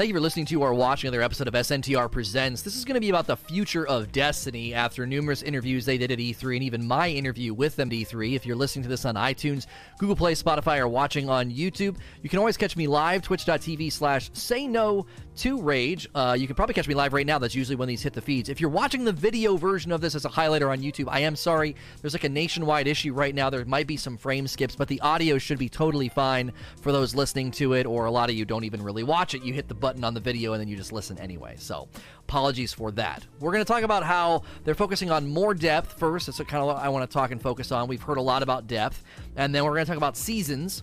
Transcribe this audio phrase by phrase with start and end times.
[0.00, 2.62] Thank you for listening to or watching another episode of SNTR Presents.
[2.62, 6.10] This is going to be about the future of Destiny after numerous interviews they did
[6.10, 8.34] at E3 and even my interview with them at E3.
[8.34, 9.66] If you're listening to this on iTunes,
[9.98, 14.30] Google Play, Spotify, or watching on YouTube, you can always catch me live, twitch.tv slash
[14.32, 15.04] say no
[15.36, 16.08] to rage.
[16.14, 17.38] Uh, you can probably catch me live right now.
[17.38, 18.48] That's usually when these hit the feeds.
[18.48, 21.36] If you're watching the video version of this as a highlighter on YouTube, I am
[21.36, 21.76] sorry.
[22.00, 23.50] There's like a nationwide issue right now.
[23.50, 27.14] There might be some frame skips, but the audio should be totally fine for those
[27.14, 29.42] listening to it, or a lot of you don't even really watch it.
[29.42, 31.54] You hit the button on the video and then you just listen anyway.
[31.58, 31.88] So
[32.20, 33.26] apologies for that.
[33.40, 36.26] We're going to talk about how they're focusing on more depth first.
[36.26, 37.88] That's what kind of what I want to talk and focus on.
[37.88, 39.02] We've heard a lot about depth.
[39.36, 40.82] And then we're going to talk about seasons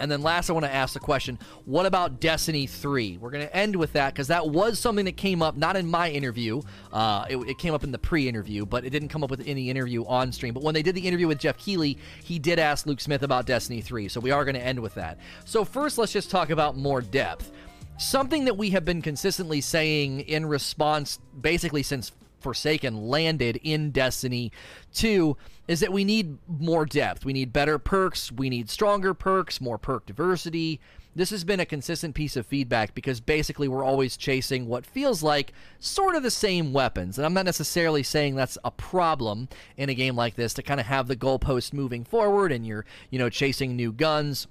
[0.00, 3.18] and then last, I want to ask the question what about Destiny 3?
[3.18, 5.86] We're going to end with that because that was something that came up, not in
[5.86, 6.60] my interview.
[6.92, 9.46] Uh, it, it, came up in the pre interview, but it didn't come up with
[9.46, 10.54] any interview on stream.
[10.54, 13.46] But when they did the interview with Geoff Keighley, he did ask Luke Smith about
[13.46, 14.08] Destiny 3.
[14.08, 15.18] So we are going to end with that.
[15.44, 17.52] So, first, let's just talk about more depth.
[17.96, 24.52] Something that we have been consistently saying in response, basically, since Forsaken landed in Destiny
[24.94, 25.36] 2
[25.66, 27.24] is that we need more depth.
[27.24, 28.30] We need better perks.
[28.30, 30.80] We need stronger perks, more perk diversity.
[31.16, 35.22] This has been a consistent piece of feedback because basically we're always chasing what feels
[35.22, 37.16] like sort of the same weapons.
[37.16, 40.80] And I'm not necessarily saying that's a problem in a game like this to kind
[40.80, 44.48] of have the goalpost moving forward and you're, you know, chasing new guns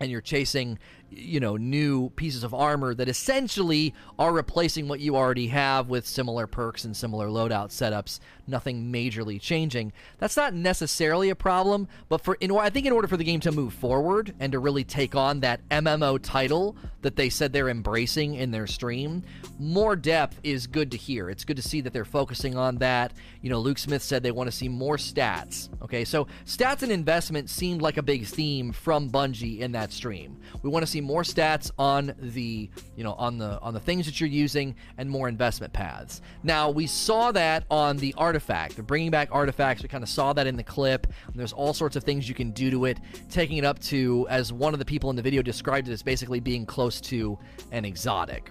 [0.00, 0.78] and you're chasing
[1.10, 6.06] you know new pieces of armor that essentially are replacing what you already have with
[6.06, 8.20] similar perks and similar loadout setups
[8.50, 13.08] nothing majorly changing that's not necessarily a problem but for in I think in order
[13.08, 17.16] for the game to move forward and to really take on that MMO title that
[17.16, 19.22] they said they're embracing in their stream
[19.58, 23.12] more depth is good to hear it's good to see that they're focusing on that
[23.40, 26.92] you know Luke Smith said they want to see more stats okay so stats and
[26.92, 31.00] investment seemed like a big theme from Bungie in that stream we want to see
[31.00, 35.08] more stats on the you know on the on the things that you're using and
[35.08, 36.20] more investment paths.
[36.42, 38.39] Now we saw that on the artifact.
[38.74, 39.82] They're bringing back artifacts.
[39.82, 41.06] We kind of saw that in the clip.
[41.34, 44.52] There's all sorts of things you can do to it, taking it up to as
[44.52, 47.38] one of the people in the video described it as basically being close to
[47.72, 48.50] an exotic.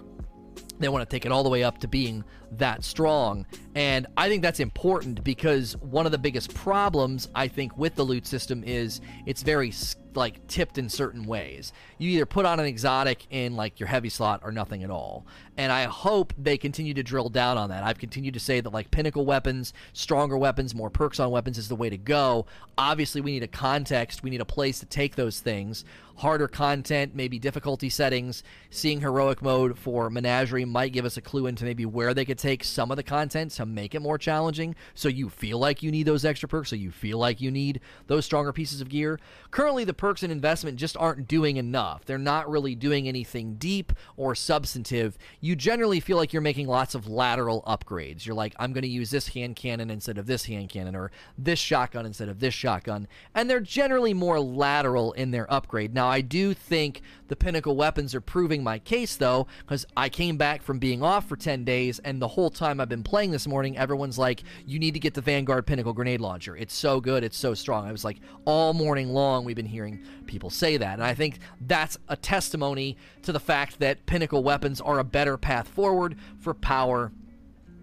[0.78, 3.46] They want to take it all the way up to being that strong.
[3.74, 8.02] And I think that's important because one of the biggest problems I think with the
[8.02, 9.72] loot system is it's very
[10.14, 11.72] like tipped in certain ways.
[11.98, 15.26] You either put on an exotic in like your heavy slot or nothing at all.
[15.56, 17.84] And I hope they continue to drill down on that.
[17.84, 21.68] I've continued to say that like pinnacle weapons, stronger weapons, more perks on weapons is
[21.68, 22.46] the way to go.
[22.78, 25.84] Obviously, we need a context, we need a place to take those things.
[26.16, 28.42] Harder content, maybe difficulty settings.
[28.68, 32.38] Seeing heroic mode for Menagerie might give us a clue into maybe where they could
[32.38, 35.90] take some of the content to make it more challenging so you feel like you
[35.90, 39.18] need those extra perks, so you feel like you need those stronger pieces of gear.
[39.50, 42.04] Currently, the perks and investment just aren't doing enough.
[42.04, 45.16] They're not really doing anything deep or substantive.
[45.40, 48.26] You generally feel like you're making lots of lateral upgrades.
[48.26, 51.10] You're like, I'm going to use this hand cannon instead of this hand cannon, or
[51.38, 53.08] this shotgun instead of this shotgun.
[53.34, 55.94] And they're generally more lateral in their upgrade.
[55.94, 60.36] Now, I do think the pinnacle weapons are proving my case, though, because I came
[60.36, 63.46] back from being off for 10 days, and the whole time I've been playing this
[63.46, 66.56] morning, everyone's like, you need to get the Vanguard Pinnacle Grenade Launcher.
[66.56, 67.86] It's so good, it's so strong.
[67.86, 70.94] I was like, all morning long, we've been hearing people say that.
[70.94, 75.29] And I think that's a testimony to the fact that Pinnacle weapons are a better
[75.38, 77.12] path forward for power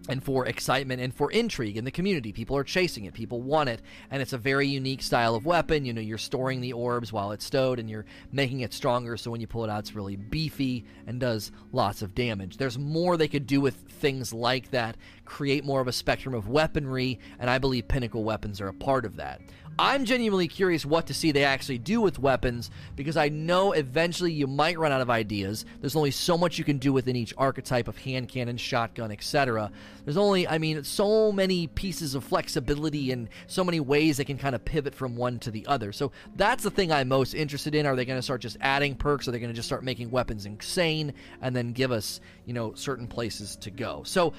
[0.10, 2.32] and for excitement and for intrigue in the community.
[2.32, 5.86] People are chasing it, people want it, and it's a very unique style of weapon.
[5.86, 9.32] You know, you're storing the orbs while it's stowed and you're making it stronger, so
[9.32, 12.58] when you pull it out, it's really beefy and does lots of damage.
[12.58, 16.48] There's more they could do with things like that, create more of a spectrum of
[16.48, 19.42] weaponry, and I believe pinnacle weapons are a part of that.
[19.80, 24.32] I'm genuinely curious what to see they actually do with weapons because I know eventually
[24.32, 25.66] you might run out of ideas.
[25.82, 29.72] There's only so much you can do within each archetype of hand cannon, shotgun, etc.
[30.04, 34.40] There's only, I mean, so many pieces of flexibility and so many ways they can
[34.40, 35.92] kind of pivot from one to the other.
[35.92, 37.86] So that's the thing I'm most interested in.
[37.86, 39.28] Are they going to start just adding perks?
[39.28, 42.74] Are they going to just start making weapons insane and then give us, you know,
[42.74, 44.02] certain places to go?
[44.06, 44.34] So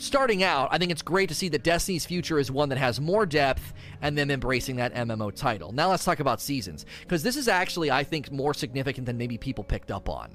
[0.00, 3.00] starting out, I think it's great to see that Destiny's future is one that has
[3.00, 3.72] more depth
[4.02, 5.72] and them embracing that MMO title.
[5.72, 9.38] Now let's talk about seasons, because this is actually, I think, more significant than maybe
[9.38, 10.30] people picked up on.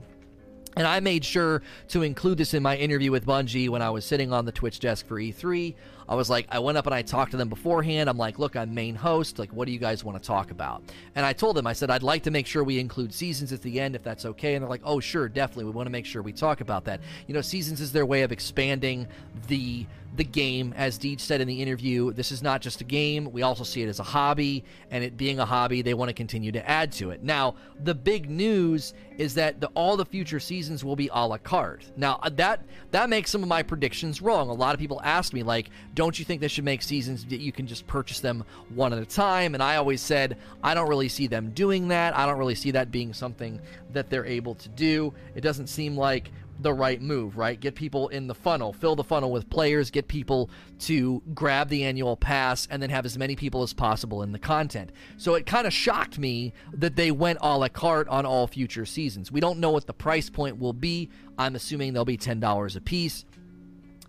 [0.76, 4.06] And I made sure to include this in my interview with Bungie when I was
[4.06, 5.76] sitting on the Twitch desk for E3.
[6.08, 8.10] I was like, I went up and I talked to them beforehand.
[8.10, 9.40] I'm like, look, I'm main host.
[9.40, 10.84] Like, what do you guys want to talk about?
[11.16, 13.62] And I told them, I said, I'd like to make sure we include seasons at
[13.62, 14.56] the end if that's okay.
[14.56, 15.66] And they're like, oh, sure, definitely.
[15.66, 17.02] We want to make sure we talk about that.
[17.28, 19.08] You know, seasons is their way of expanding
[19.48, 20.74] the the game.
[20.78, 23.32] As Deej said in the interview, this is not just a game.
[23.32, 26.14] We also see it as a hobby, and it being a hobby, they want to
[26.14, 27.24] continue to add to it.
[27.24, 31.38] Now, the big news is that the, all the future seasons will be a la
[31.38, 31.86] carte.
[31.96, 32.62] Now, uh, that
[32.92, 34.50] that makes some of my predictions wrong.
[34.50, 37.40] A lot of people ask me, like, don't you think they should make seasons that
[37.40, 38.44] you can just purchase them
[38.74, 39.54] one at a time?
[39.54, 42.16] And I always said, I don't really see them doing that.
[42.16, 43.60] I don't really see that being something
[43.94, 45.14] that they're able to do.
[45.36, 46.32] It doesn't seem like
[46.64, 47.60] the right move, right?
[47.60, 50.50] Get people in the funnel, fill the funnel with players, get people
[50.80, 54.40] to grab the annual pass, and then have as many people as possible in the
[54.40, 54.92] content.
[55.18, 58.86] So it kind of shocked me that they went a la carte on all future
[58.86, 59.32] seasons.
[59.32, 61.10] We don't know what the price point will be.
[61.38, 63.26] I'm assuming they'll be $10 a piece.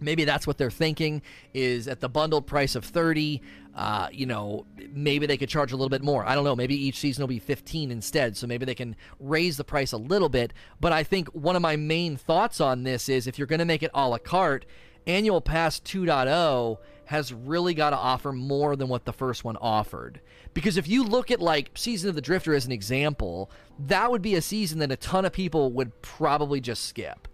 [0.04, 1.22] Maybe that's what they're thinking
[1.52, 3.40] is at the bundled price of 30
[3.74, 6.24] uh, you know, maybe they could charge a little bit more.
[6.24, 6.54] I don't know.
[6.54, 8.36] Maybe each season will be 15 instead.
[8.36, 10.52] So maybe they can raise the price a little bit.
[10.80, 13.64] But I think one of my main thoughts on this is if you're going to
[13.64, 14.64] make it a la carte,
[15.06, 20.20] Annual Pass 2.0 has really got to offer more than what the first one offered.
[20.54, 24.22] Because if you look at like Season of the Drifter as an example, that would
[24.22, 27.28] be a season that a ton of people would probably just skip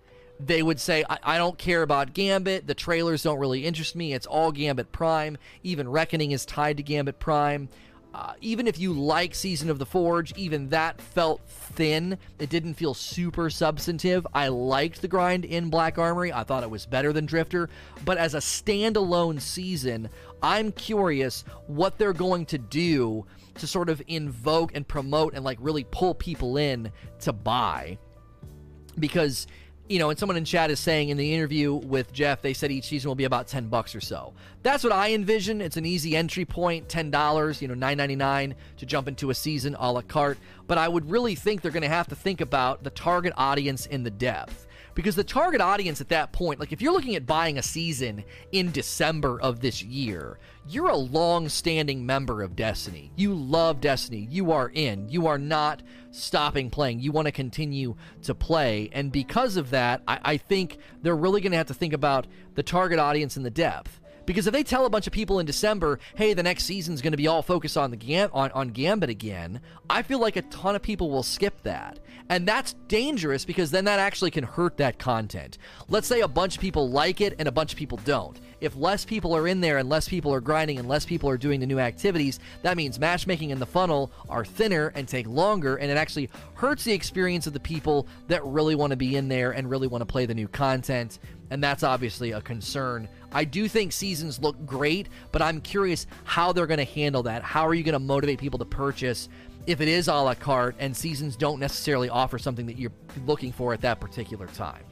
[0.46, 2.66] they would say, I, I, don't care about Gambit.
[2.66, 4.12] The trailers don't really interest me.
[4.12, 5.36] It's all Gambit Prime.
[5.62, 7.68] Even Reckoning is tied to Gambit Prime.
[8.12, 12.18] Uh, even if you like Season of the Forge, even that felt thin.
[12.40, 14.26] It didn't feel super substantive.
[14.34, 16.32] I liked the grind in Black Armory.
[16.32, 17.68] I thought it was better than Drifter.
[18.04, 20.08] But as a standalone season,
[20.42, 25.58] I'm curious what they're going to do to sort of invoke and promote and like
[25.60, 26.90] really pull people in
[27.20, 27.96] to buy.
[28.98, 29.46] Because
[29.90, 32.70] you know, and someone in chat is saying in the interview with Jeff, they said
[32.70, 34.32] each season will be about 10 bucks or so.
[34.62, 35.60] That's what I envision.
[35.60, 39.90] It's an easy entry point, $10, you know, $9.99 to jump into a season a
[39.90, 40.38] la carte.
[40.68, 43.86] But I would really think they're going to have to think about the target audience
[43.86, 47.26] in the depth because the target audience at that point, like if you're looking at
[47.26, 50.38] buying a season in December of this year,
[50.68, 53.10] you're a long standing member of Destiny.
[53.16, 54.28] You love Destiny.
[54.30, 55.08] You are in.
[55.08, 57.00] You are not stopping playing.
[57.00, 58.90] You want to continue to play.
[58.92, 62.26] And because of that, I, I think they're really going to have to think about
[62.54, 63.99] the target audience in the depth.
[64.30, 67.10] Because if they tell a bunch of people in December, hey, the next season's going
[67.12, 69.60] to be all focused on the Gam- on, on Gambit again,
[69.90, 71.98] I feel like a ton of people will skip that.
[72.28, 75.58] And that's dangerous because then that actually can hurt that content.
[75.88, 78.40] Let's say a bunch of people like it and a bunch of people don't.
[78.60, 81.38] If less people are in there and less people are grinding and less people are
[81.38, 85.76] doing the new activities, that means matchmaking in the funnel are thinner and take longer,
[85.76, 89.28] and it actually hurts the experience of the people that really want to be in
[89.28, 91.18] there and really want to play the new content.
[91.50, 93.08] And that's obviously a concern.
[93.32, 97.42] I do think seasons look great, but I'm curious how they're going to handle that.
[97.42, 99.28] How are you going to motivate people to purchase?
[99.66, 102.92] if it is a la carte and seasons don't necessarily offer something that you're
[103.26, 104.82] looking for at that particular time.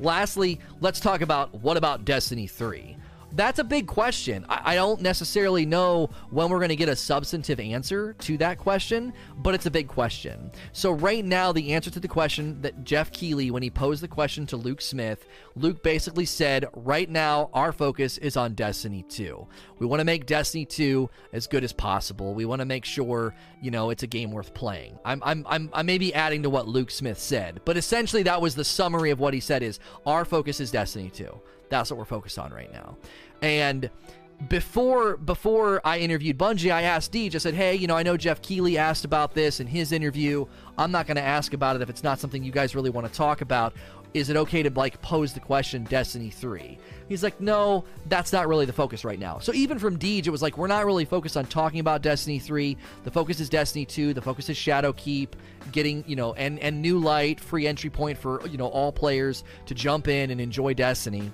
[0.00, 2.96] Lastly, let's talk about what about Destiny 3?
[3.36, 4.46] That's a big question.
[4.48, 8.58] I, I don't necessarily know when we're going to get a substantive answer to that
[8.58, 10.52] question, but it's a big question.
[10.72, 14.08] So, right now, the answer to the question that Geoff Keighley, when he posed the
[14.08, 15.26] question to Luke Smith,
[15.56, 19.46] Luke basically said, right now, our focus is on Destiny 2.
[19.80, 22.34] We want to make Destiny 2 as good as possible.
[22.34, 24.96] We want to make sure, you know, it's a game worth playing.
[25.04, 28.40] I'm, I'm, I'm, I may be adding to what Luke Smith said, but essentially, that
[28.40, 31.40] was the summary of what he said is our focus is Destiny 2.
[31.68, 32.96] That's what we're focused on right now.
[33.42, 33.90] And
[34.48, 38.16] before before I interviewed Bungie, I asked Deej, I said, hey, you know, I know
[38.16, 40.44] Geoff Keighley asked about this in his interview.
[40.76, 43.06] I'm not going to ask about it if it's not something you guys really want
[43.06, 43.74] to talk about.
[44.12, 46.78] Is it okay to like pose the question Destiny 3?
[47.08, 49.40] He's like, no, that's not really the focus right now.
[49.40, 52.38] So even from Deej, it was like, we're not really focused on talking about Destiny
[52.38, 52.76] 3.
[53.02, 54.14] The focus is Destiny 2.
[54.14, 55.30] The focus is Shadowkeep,
[55.72, 59.42] getting, you know, and, and New Light, free entry point for, you know, all players
[59.66, 61.32] to jump in and enjoy Destiny.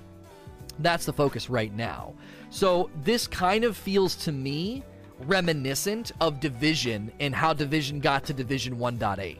[0.79, 2.13] That's the focus right now.
[2.49, 4.83] So this kind of feels to me
[5.25, 9.37] reminiscent of Division and how Division got to Division 1.8.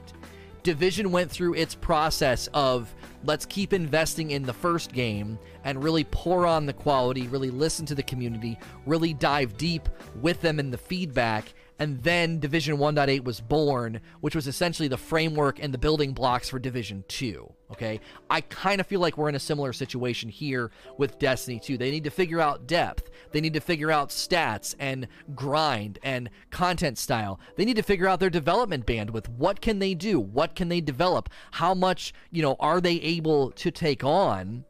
[0.64, 6.04] Division went through its process of let's keep investing in the first game and really
[6.04, 9.90] pour on the quality, really listen to the community, really dive deep
[10.22, 14.98] with them in the feedback, and then Division 1.8 was born, which was essentially the
[14.98, 17.52] framework and the building blocks for Division 2.
[17.72, 21.78] Okay, I kind of feel like we're in a similar situation here with Destiny 2.
[21.78, 26.30] They need to figure out depth, they need to figure out stats and grind and
[26.50, 27.40] content style.
[27.56, 29.30] They need to figure out their development bandwidth.
[29.30, 30.20] What can they do?
[30.20, 31.30] What can they develop?
[31.51, 34.66] How much, you know, are they able to take on?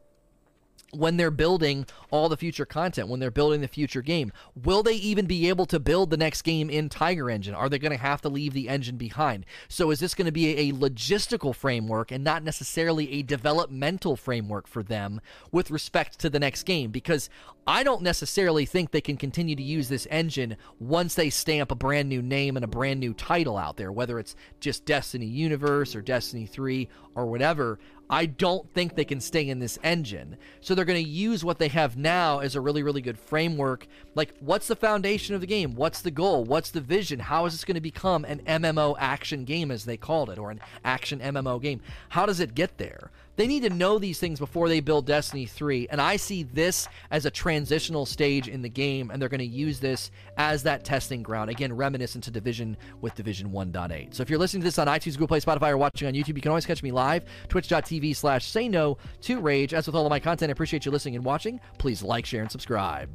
[0.92, 4.30] When they're building all the future content, when they're building the future game.
[4.54, 7.54] Will they even be able to build the next game in Tiger Engine?
[7.54, 9.46] Are they going to have to leave the engine behind?
[9.68, 14.66] So is this going to be a logistical framework and not necessarily a developmental framework
[14.66, 15.20] for them
[15.50, 16.90] with respect to the next game?
[16.90, 17.30] Because
[17.66, 21.76] I don't necessarily think they can continue to use this engine once they stamp a
[21.76, 25.94] brand new name and a brand new title out there, whether it's just Destiny Universe
[25.94, 27.78] or Destiny 3 or whatever.
[28.12, 30.36] I don't think they can stay in this engine.
[30.60, 33.86] So they're going to use what they have now as a really, really good framework.
[34.14, 35.74] Like, what's the foundation of the game?
[35.76, 36.44] What's the goal?
[36.44, 37.20] What's the vision?
[37.20, 40.50] How is this going to become an MMO action game, as they called it, or
[40.50, 41.80] an action MMO game?
[42.10, 43.10] How does it get there?
[43.36, 45.88] They need to know these things before they build Destiny 3.
[45.90, 49.46] And I see this as a transitional stage in the game, and they're going to
[49.46, 51.50] use this as that testing ground.
[51.50, 54.14] Again, reminiscent to Division with Division 1.8.
[54.14, 56.36] So if you're listening to this on iTunes, Google Play, Spotify, or watching on YouTube,
[56.36, 59.72] you can always catch me live, twitch.tv slash say no to rage.
[59.72, 61.60] As with all of my content, I appreciate you listening and watching.
[61.78, 63.08] Please like, share, and subscribe.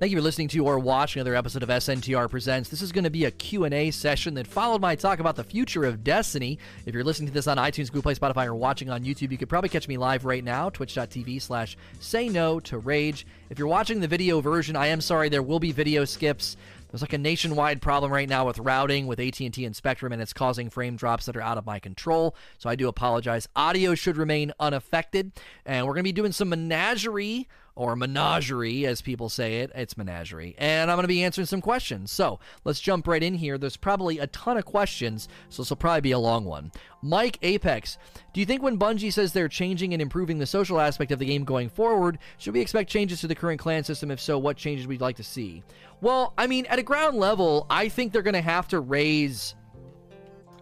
[0.00, 2.68] Thank you for listening to or watching another episode of SNTR Presents.
[2.68, 5.84] This is going to be a Q&A session that followed my talk about the future
[5.84, 6.58] of Destiny.
[6.84, 9.38] If you're listening to this on iTunes, Google Play, Spotify, or watching on YouTube, you
[9.38, 13.24] could probably catch me live right now, twitch.tv slash say no to rage.
[13.50, 16.56] If you're watching the video version, I am sorry, there will be video skips.
[16.90, 20.32] There's like a nationwide problem right now with routing with AT&T and Spectrum, and it's
[20.32, 22.34] causing frame drops that are out of my control.
[22.58, 23.48] So I do apologize.
[23.54, 25.30] Audio should remain unaffected,
[25.64, 27.46] and we're going to be doing some menagerie
[27.76, 29.72] or menagerie, as people say it.
[29.74, 30.54] It's menagerie.
[30.58, 32.12] And I'm going to be answering some questions.
[32.12, 33.58] So let's jump right in here.
[33.58, 36.70] There's probably a ton of questions, so this will probably be a long one.
[37.02, 37.98] Mike Apex,
[38.32, 41.26] do you think when Bungie says they're changing and improving the social aspect of the
[41.26, 44.10] game going forward, should we expect changes to the current clan system?
[44.10, 45.62] If so, what changes we'd like to see?
[46.00, 49.54] Well, I mean, at a ground level, I think they're going to have to raise.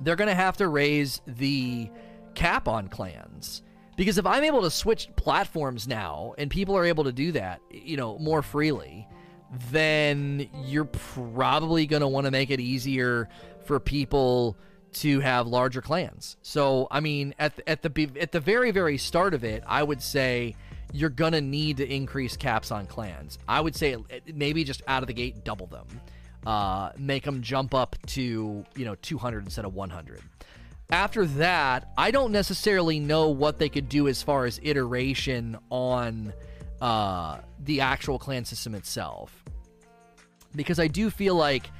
[0.00, 1.90] They're going to have to raise the
[2.35, 3.62] cap on clans
[3.96, 7.61] because if I'm able to switch platforms now and people are able to do that,
[7.70, 9.06] you know, more freely,
[9.70, 13.28] then you're probably going to want to make it easier
[13.64, 14.56] for people
[14.92, 16.37] to have larger clans.
[16.42, 19.82] So, I mean, at the, at the at the very very start of it, I
[19.82, 20.54] would say
[20.92, 23.38] you're going to need to increase caps on clans.
[23.49, 23.96] I would say
[24.32, 25.87] maybe just out of the gate double them.
[26.44, 30.20] Uh, make them jump up to, you know, 200 instead of 100
[30.92, 36.34] after that, I don't necessarily know what they could do as far as iteration on
[36.82, 39.42] uh, the actual clan system itself.
[40.54, 41.70] Because I do feel like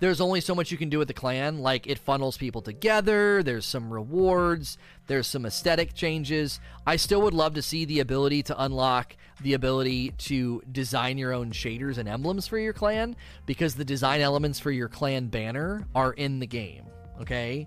[0.00, 1.60] there's only so much you can do with the clan.
[1.60, 6.60] Like, it funnels people together, there's some rewards, there's some aesthetic changes.
[6.86, 11.32] I still would love to see the ability to unlock the ability to design your
[11.32, 15.88] own shaders and emblems for your clan, because the design elements for your clan banner
[15.94, 16.84] are in the game,
[17.20, 17.66] okay?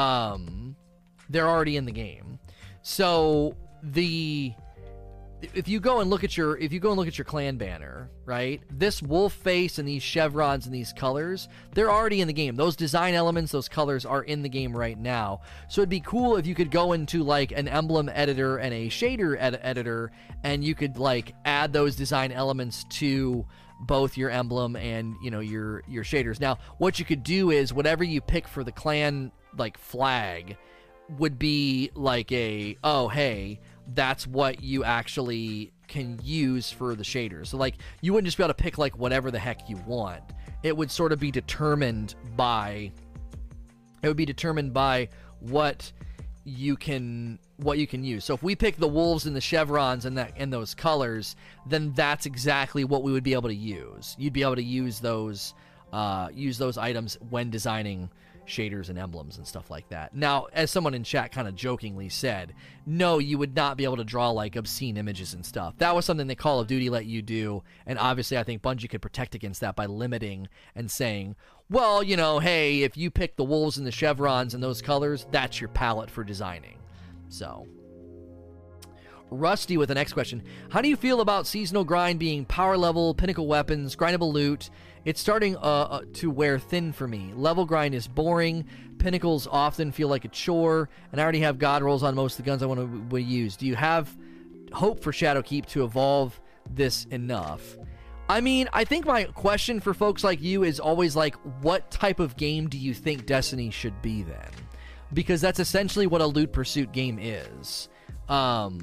[0.00, 0.76] Um,
[1.28, 2.38] they're already in the game.
[2.82, 4.54] So the
[5.42, 7.56] if you go and look at your if you go and look at your clan
[7.56, 8.62] banner, right?
[8.70, 12.56] This wolf face and these chevrons and these colors, they're already in the game.
[12.56, 15.42] Those design elements, those colors are in the game right now.
[15.68, 18.88] So it'd be cool if you could go into like an emblem editor and a
[18.88, 23.46] shader ed- editor and you could like add those design elements to
[23.80, 26.40] both your emblem and you know your your shaders.
[26.40, 30.56] Now, what you could do is whatever you pick for the clan like flag
[31.18, 33.58] would be like a oh hey
[33.94, 37.48] that's what you actually can use for the shaders.
[37.48, 40.22] So like you wouldn't just be able to pick like whatever the heck you want.
[40.62, 42.92] It would sort of be determined by
[44.02, 45.08] it would be determined by
[45.40, 45.92] what
[46.44, 48.24] you can what you can use.
[48.24, 51.92] So if we pick the wolves and the chevrons and that and those colors, then
[51.92, 54.14] that's exactly what we would be able to use.
[54.18, 55.54] You'd be able to use those
[55.92, 58.10] uh, use those items when designing
[58.46, 60.14] shaders and emblems and stuff like that.
[60.14, 62.54] Now, as someone in chat kind of jokingly said,
[62.86, 65.74] no, you would not be able to draw like obscene images and stuff.
[65.78, 68.90] That was something that Call of Duty let you do, and obviously I think Bungie
[68.90, 71.36] could protect against that by limiting and saying,
[71.68, 75.26] well, you know, hey, if you pick the wolves and the chevrons and those colors,
[75.30, 76.78] that's your palette for designing.
[77.28, 77.66] So,
[79.30, 80.42] Rusty with the next question.
[80.70, 84.70] How do you feel about seasonal grind being power level, pinnacle weapons, grindable loot?
[85.04, 87.32] It's starting uh, uh, to wear thin for me.
[87.34, 88.66] Level grind is boring.
[88.98, 92.44] Pinnacles often feel like a chore, and I already have god rolls on most of
[92.44, 93.56] the guns I want to use.
[93.56, 94.14] Do you have
[94.72, 96.38] hope for Shadowkeep to evolve
[96.68, 97.76] this enough?
[98.28, 102.20] I mean, I think my question for folks like you is always like, what type
[102.20, 104.50] of game do you think Destiny should be then?
[105.12, 107.88] Because that's essentially what a loot pursuit game is.
[108.28, 108.80] Um,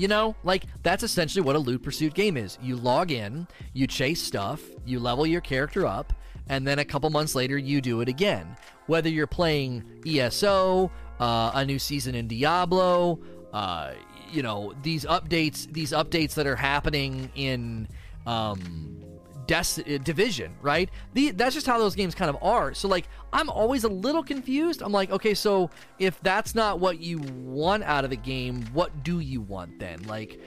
[0.00, 2.58] you know, like that's essentially what a loot pursuit game is.
[2.62, 6.14] You log in, you chase stuff, you level your character up,
[6.48, 8.56] and then a couple months later you do it again.
[8.86, 10.90] whether you're playing ESO,
[11.20, 13.20] uh, a new season in Diablo,
[13.52, 13.92] uh,
[14.32, 17.86] you know these updates, these updates that are happening in
[18.26, 18.99] um,
[19.50, 20.88] Des- uh, Division, right?
[21.14, 22.72] The, that's just how those games kind of are.
[22.72, 24.80] So like, I'm always a little confused.
[24.80, 29.02] I'm like, okay, so if that's not what you want out of the game, what
[29.02, 30.04] do you want then?
[30.04, 30.40] Like.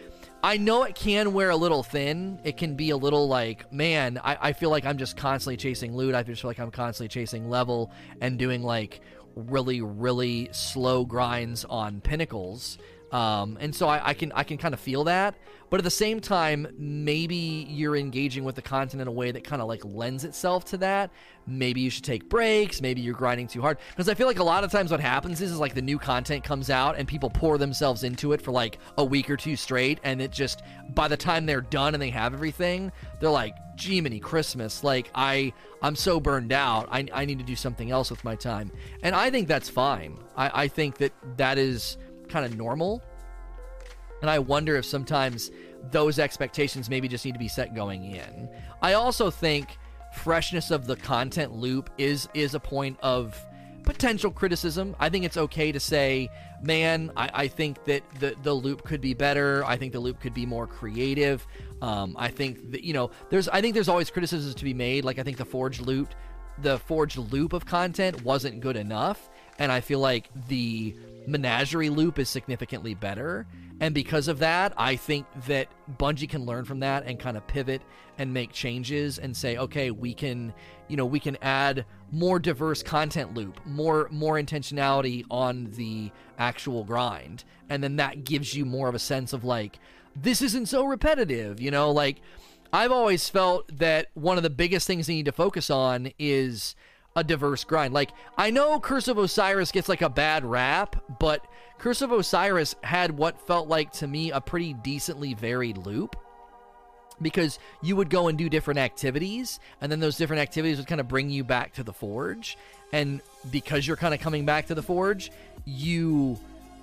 [0.46, 2.38] I know it can wear a little thin.
[2.44, 5.96] It can be a little like, man, I, I feel like I'm just constantly chasing
[5.96, 6.14] loot.
[6.14, 9.00] I just feel like I'm constantly chasing level and doing like
[9.38, 12.78] really, really slow grinds on pinnacles.
[13.14, 15.36] Um, and so I, I, can I can kind of feel that,
[15.70, 19.44] but at the same time, maybe you're engaging with the content in a way that
[19.44, 21.12] kind of like lends itself to that.
[21.46, 22.82] Maybe you should take breaks.
[22.82, 25.42] Maybe you're grinding too hard because I feel like a lot of times what happens
[25.42, 28.52] is, is like the new content comes out and people pour themselves into it for
[28.52, 30.64] like a week or two straight, and it just
[30.96, 34.84] by the time they're done and they have everything, they're like, "Gee, Christmas!
[34.84, 35.54] Like I
[35.84, 36.90] I'm so burned out.
[36.92, 38.72] I I need to do something else with my time."
[39.04, 40.18] And I think that's fine.
[40.36, 41.98] I I think that that is
[42.34, 43.02] kind of normal.
[44.22, 45.52] And I wonder if sometimes
[45.92, 48.50] those expectations maybe just need to be set going in.
[48.82, 49.78] I also think
[50.16, 53.40] freshness of the content loop is is a point of
[53.84, 54.96] potential criticism.
[55.00, 56.30] I think it's okay to say,
[56.62, 59.64] man, I, I think that the, the loop could be better.
[59.66, 61.46] I think the loop could be more creative.
[61.82, 65.04] Um, I think that, you know, there's I think there's always criticisms to be made.
[65.06, 66.16] Like I think the Forge loop
[66.60, 69.30] the Forge loop of content wasn't good enough.
[69.60, 70.96] And I feel like the
[71.28, 73.48] menagerie loop is significantly better.
[73.80, 77.46] And because of that, I think that Bungie can learn from that and kind of
[77.48, 77.82] pivot
[78.18, 80.54] and make changes and say, okay, we can,
[80.88, 86.84] you know, we can add more diverse content loop, more more intentionality on the actual
[86.84, 87.44] grind.
[87.70, 89.80] And then that gives you more of a sense of like,
[90.16, 92.22] this isn't so repetitive, you know, like
[92.72, 96.76] I've always felt that one of the biggest things you need to focus on is
[97.16, 97.94] a diverse grind.
[97.94, 101.46] Like I know Curse of Osiris gets like a bad rap, but
[101.78, 106.16] Curse of Osiris had what felt like to me a pretty decently varied loop.
[107.22, 111.00] Because you would go and do different activities and then those different activities would kind
[111.00, 112.58] of bring you back to the forge.
[112.92, 115.32] And because you're kind of coming back to the forge
[115.66, 116.38] you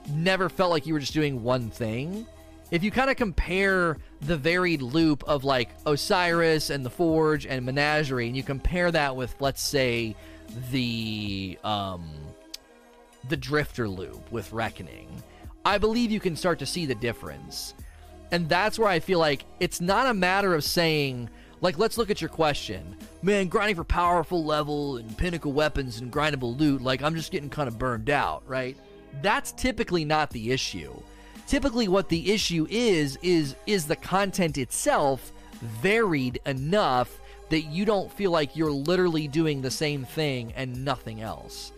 [0.08, 2.26] never felt like you were just doing one thing
[2.70, 7.64] if you kind of compare the varied loop of like Osiris and the Forge and
[7.64, 10.14] Menagerie, and you compare that with, let's say,
[10.70, 12.08] the um,
[13.28, 15.08] the Drifter loop with Reckoning,
[15.64, 17.74] I believe you can start to see the difference.
[18.32, 21.28] And that's where I feel like it's not a matter of saying,
[21.60, 22.96] like, let's look at your question.
[23.22, 27.50] Man, grinding for powerful level and pinnacle weapons and grindable loot, like, I'm just getting
[27.50, 28.76] kind of burned out, right?
[29.20, 31.02] That's typically not the issue
[31.50, 35.32] typically what the issue is is is the content itself
[35.82, 41.20] varied enough that you don't feel like you're literally doing the same thing and nothing
[41.20, 41.72] else.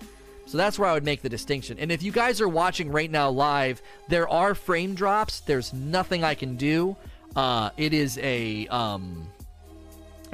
[0.45, 1.79] So that's where I would make the distinction.
[1.79, 5.41] And if you guys are watching right now live, there are frame drops.
[5.41, 6.95] There's nothing I can do.
[7.35, 9.27] Uh, it is a um,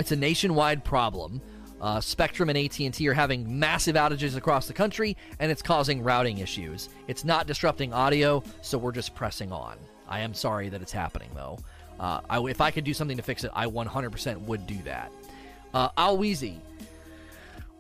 [0.01, 1.41] it's a nationwide problem.
[1.81, 6.39] Uh, Spectrum and AT&T are having massive outages across the country, and it's causing routing
[6.39, 6.89] issues.
[7.07, 9.77] It's not disrupting audio, so we're just pressing on.
[10.09, 11.59] I am sorry that it's happening, though.
[12.01, 15.13] Uh, I, if I could do something to fix it, I 100% would do that.
[15.75, 16.59] Uh, Alweezy,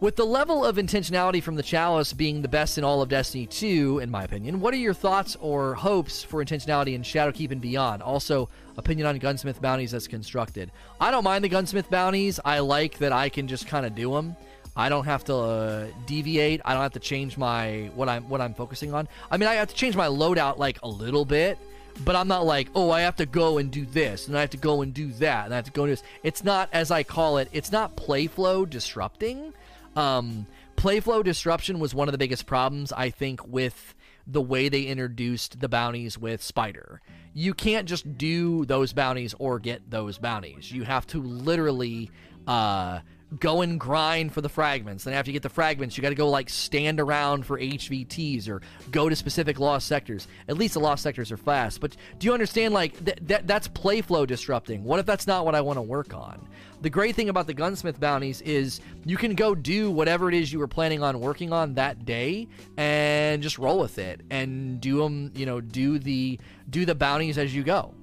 [0.00, 3.46] with the level of intentionality from the Chalice being the best in all of Destiny
[3.46, 7.60] 2, in my opinion, what are your thoughts or hopes for intentionality in Shadowkeep and
[7.60, 8.02] beyond?
[8.02, 10.72] Also, opinion on gunsmith bounties as constructed.
[11.00, 12.40] I don't mind the gunsmith bounties.
[12.44, 14.36] I like that I can just kind of do them.
[14.74, 16.62] I don't have to uh, deviate.
[16.64, 19.08] I don't have to change my what I'm what I'm focusing on.
[19.30, 21.58] I mean, I have to change my loadout like a little bit,
[22.04, 24.50] but I'm not like, oh, I have to go and do this, and I have
[24.50, 26.04] to go and do that, and I have to go and do this.
[26.22, 29.52] It's not, as I call it, it's not play flow disrupting.
[29.96, 33.96] Um, playflow disruption was one of the biggest problems I think with
[34.28, 37.00] the way they introduced the bounties with Spider.
[37.38, 40.72] You can't just do those bounties or get those bounties.
[40.72, 42.10] You have to literally
[42.48, 42.98] uh,
[43.38, 45.04] go and grind for the fragments.
[45.04, 48.48] Then after you get the fragments, you got to go like stand around for HVTs
[48.48, 50.26] or go to specific lost sectors.
[50.48, 51.80] At least the lost sectors are fast.
[51.80, 52.72] But do you understand?
[52.72, 54.82] Like th- that that's playflow disrupting.
[54.84, 56.48] What if that's not what I want to work on?
[56.80, 60.52] The great thing about the gunsmith bounties is you can go do whatever it is
[60.52, 64.98] you were planning on working on that day and just roll with it and do
[64.98, 65.32] them.
[65.34, 67.94] You know, do the do the bounties as you go.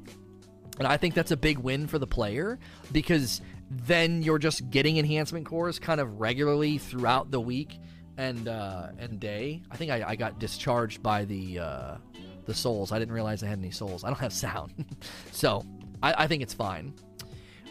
[0.77, 2.59] And I think that's a big win for the player
[2.91, 7.80] because then you're just getting enhancement cores kind of regularly throughout the week
[8.17, 9.62] and uh, and day.
[9.71, 11.97] I think I, I got discharged by the uh,
[12.45, 12.91] the souls.
[12.91, 14.04] I didn't realize I had any souls.
[14.04, 14.86] I don't have sound,
[15.32, 15.65] so
[16.01, 16.93] I, I think it's fine.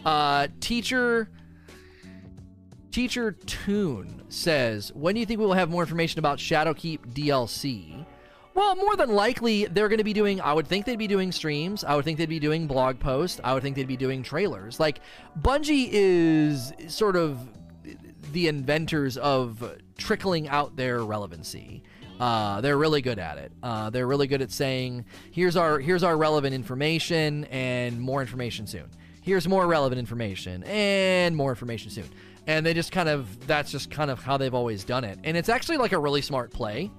[0.04, 1.30] Uh, teacher
[2.94, 8.06] Teacher Tune says, When do you think we will have more information about Shadowkeep DLC?
[8.54, 11.32] Well, more than likely, they're going to be doing, I would think they'd be doing
[11.32, 11.82] streams.
[11.82, 13.40] I would think they'd be doing blog posts.
[13.42, 14.78] I would think they'd be doing trailers.
[14.78, 15.00] Like,
[15.40, 17.48] Bungie is sort of
[18.32, 21.82] the inventors of trickling out their relevancy.
[22.20, 23.52] Uh, they're really good at it.
[23.60, 28.68] Uh, they're really good at saying, "Here's our here's our relevant information, and more information
[28.68, 28.88] soon.
[29.20, 32.08] Here's more relevant information, and more information soon."
[32.46, 35.18] And they just kind of that's just kind of how they've always done it.
[35.24, 36.92] And it's actually like a really smart play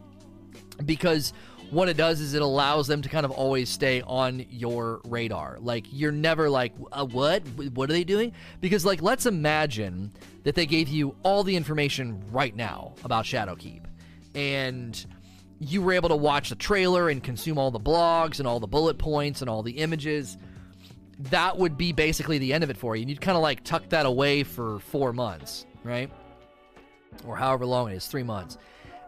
[0.83, 1.33] because
[1.71, 5.57] what it does is it allows them to kind of always stay on your radar.
[5.59, 7.43] Like you're never like, uh, what?
[7.73, 8.33] What are they doing?
[8.61, 10.11] Because like, let's imagine
[10.43, 13.83] that they gave you all the information right now about Shadowkeep,
[14.35, 15.05] and
[15.59, 18.67] you were able to watch the trailer and consume all the blogs and all the
[18.67, 20.37] bullet points and all the images.
[21.31, 23.03] That would be basically the end of it for you.
[23.03, 26.11] And you'd kind of like tuck that away for four months, right?
[27.25, 28.57] Or however long it is, three months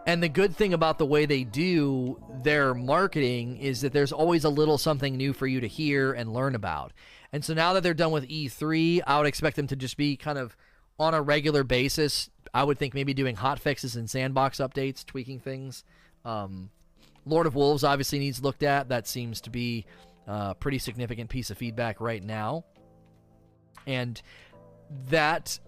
[0.07, 4.45] and the good thing about the way they do their marketing is that there's always
[4.45, 6.93] a little something new for you to hear and learn about.
[7.33, 10.15] And so now that they're done with E3, I would expect them to just be
[10.15, 10.55] kind of
[10.97, 12.29] on a regular basis.
[12.53, 15.83] I would think maybe doing hot fixes and sandbox updates, tweaking things.
[16.23, 16.69] Um,
[17.25, 18.87] Lord of Wolves obviously needs looked at.
[18.87, 19.85] That seems to be
[20.25, 22.63] a pretty significant piece of feedback right now.
[23.85, 24.21] And
[25.09, 25.59] that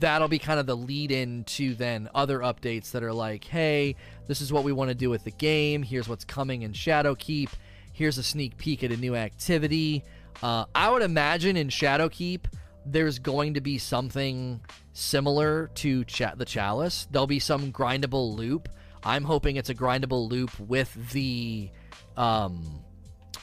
[0.00, 3.96] that'll be kind of the lead in to then other updates that are like, hey,
[4.26, 5.82] this is what we want to do with the game.
[5.82, 7.50] Here's what's coming in Shadowkeep.
[7.92, 10.02] Here's a sneak peek at a new activity.
[10.42, 12.46] Uh, I would imagine in Shadowkeep,
[12.86, 14.60] there's going to be something
[14.92, 17.06] similar to Ch- the Chalice.
[17.10, 18.68] There'll be some grindable loop.
[19.02, 21.70] I'm hoping it's a grindable loop with the
[22.16, 22.80] um,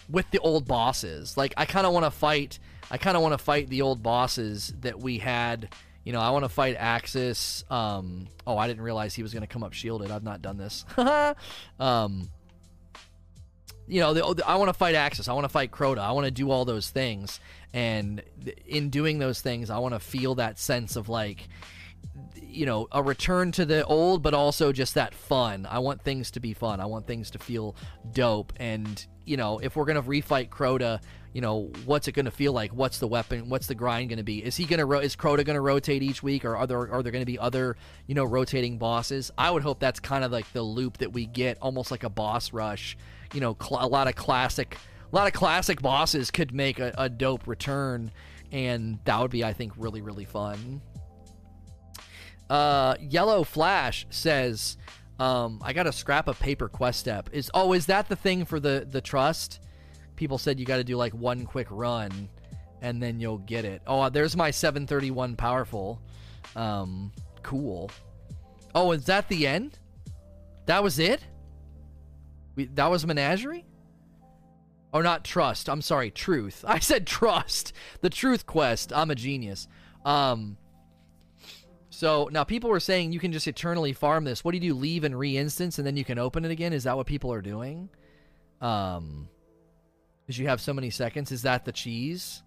[0.10, 1.38] with the old bosses.
[1.38, 2.60] Like I kind of want to fight.
[2.90, 5.70] I kind of want to fight the old bosses that we had
[6.04, 7.70] you know, I want to fight Aksis.
[7.72, 10.10] Um, oh, I didn't realize he was going to come up shielded.
[10.12, 10.86] I've not done this.
[11.80, 12.30] um,
[13.88, 15.28] you know, the, I want to fight Aksis.
[15.28, 16.00] I want to fight Crota.
[16.00, 17.40] I want to do all those things.
[17.74, 18.24] And
[18.66, 21.48] in doing those things, I want to feel that sense of like,
[22.42, 25.68] you know, a return to the old, but also just that fun.
[25.70, 26.80] I want things to be fun.
[26.80, 27.76] I want things to feel
[28.12, 28.54] dope.
[28.58, 31.00] And, you know, if we're going to refight Crota,
[31.34, 32.72] you know, what's it going to feel like?
[32.72, 33.50] What's the weapon?
[33.50, 34.44] What's the grind going to be?
[34.44, 37.02] Is he going to ro- is Crota to rotate each week, or are there are
[37.02, 39.32] there going to be other you know rotating bosses?
[39.38, 42.10] I would hope that's kind of like the loop that we get, almost like a
[42.10, 42.98] boss rush.
[43.34, 44.78] You know, cl- a lot of classic,
[45.12, 48.12] a lot of classic bosses could make a, a dope return,
[48.52, 50.82] and that would be, I think, really really fun.
[52.50, 54.76] Uh, Yellow Flash says,
[55.22, 58.46] um, "I got to scrap a paper quest step." Is oh, is that the thing
[58.46, 59.60] for the the trust?
[60.22, 62.30] people said you got to do like one quick run
[62.84, 63.82] and then you'll get it.
[63.88, 66.00] Oh, there's my 731 powerful.
[66.56, 67.90] Um, cool.
[68.76, 69.80] Oh, is that the end?
[70.68, 71.22] That was it?
[72.56, 73.66] We, that was Menagerie?
[74.94, 75.68] Oh, not Trust.
[75.70, 76.64] I'm sorry, Truth.
[76.68, 77.74] I said Trust.
[78.02, 78.94] The Truth Quest.
[78.94, 79.68] I'm a genius.
[80.06, 80.56] Um,
[81.92, 84.44] so now people were saying you can just eternally farm this.
[84.44, 84.80] What do you do?
[84.80, 86.74] Leave and re-instance and then you can open it again?
[86.74, 87.90] Is that what people are doing?
[88.62, 89.28] Um,
[90.26, 91.32] because you have so many seconds.
[91.32, 92.44] Is that the cheese?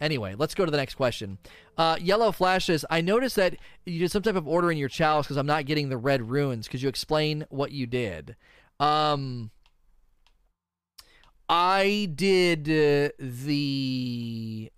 [0.00, 1.38] Anyway, let's go to the next question.
[1.78, 2.84] Uh, Yellow flashes.
[2.90, 5.64] I noticed that you did some type of order in your chalice because I'm not
[5.64, 6.68] getting the red runes.
[6.68, 8.36] Could you explain what you did?
[8.78, 9.50] Um,
[11.48, 14.70] I did uh, the.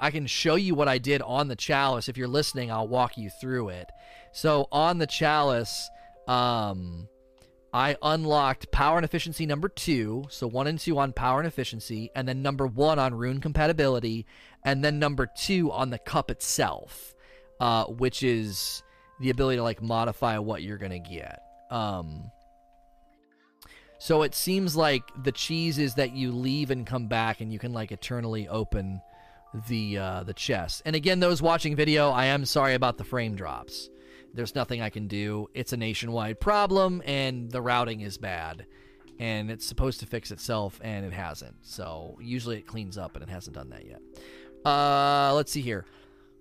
[0.00, 2.08] I can show you what I did on the chalice.
[2.08, 3.90] If you're listening, I'll walk you through it.
[4.32, 5.90] So on the chalice,
[6.26, 7.06] um,
[7.72, 12.10] I unlocked power and efficiency number two, so one and two on power and efficiency,
[12.16, 14.26] and then number one on rune compatibility,
[14.64, 17.14] and then number two on the cup itself,
[17.60, 18.82] uh, which is
[19.20, 21.40] the ability to like modify what you're gonna get.
[21.70, 22.30] Um,
[23.98, 27.58] so it seems like the cheese is that you leave and come back, and you
[27.58, 29.02] can like eternally open
[29.68, 30.82] the uh, the chest.
[30.84, 33.90] And again, those watching video, I am sorry about the frame drops.
[34.32, 35.48] There's nothing I can do.
[35.54, 38.66] It's a nationwide problem, and the routing is bad.
[39.18, 41.56] And it's supposed to fix itself, and it hasn't.
[41.62, 44.00] So usually it cleans up, and it hasn't done that yet.
[44.64, 45.84] Uh, let's see here.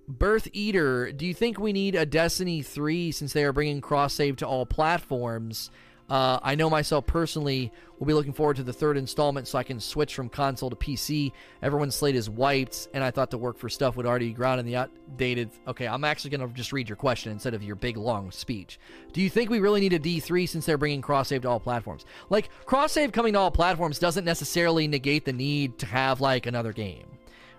[0.08, 4.14] Birth Eater, do you think we need a Destiny 3 since they are bringing cross
[4.14, 5.70] save to all platforms?
[6.10, 9.64] Uh, I know myself personally will be looking forward to the third installment so I
[9.64, 11.32] can switch from console to PC.
[11.62, 14.60] Everyone's slate is wiped, and I thought the work for stuff would already be ground
[14.60, 15.52] in the outdated.
[15.68, 18.80] Okay, I'm actually going to just read your question instead of your big long speech.
[19.14, 21.60] Do you think we really need a D3 since they're bringing cross save to all
[21.60, 22.06] platforms?
[22.30, 26.48] Like, cross save coming to all platforms doesn't necessarily negate the need to have, like,
[26.48, 27.06] another game.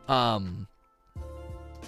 [0.09, 0.67] Um,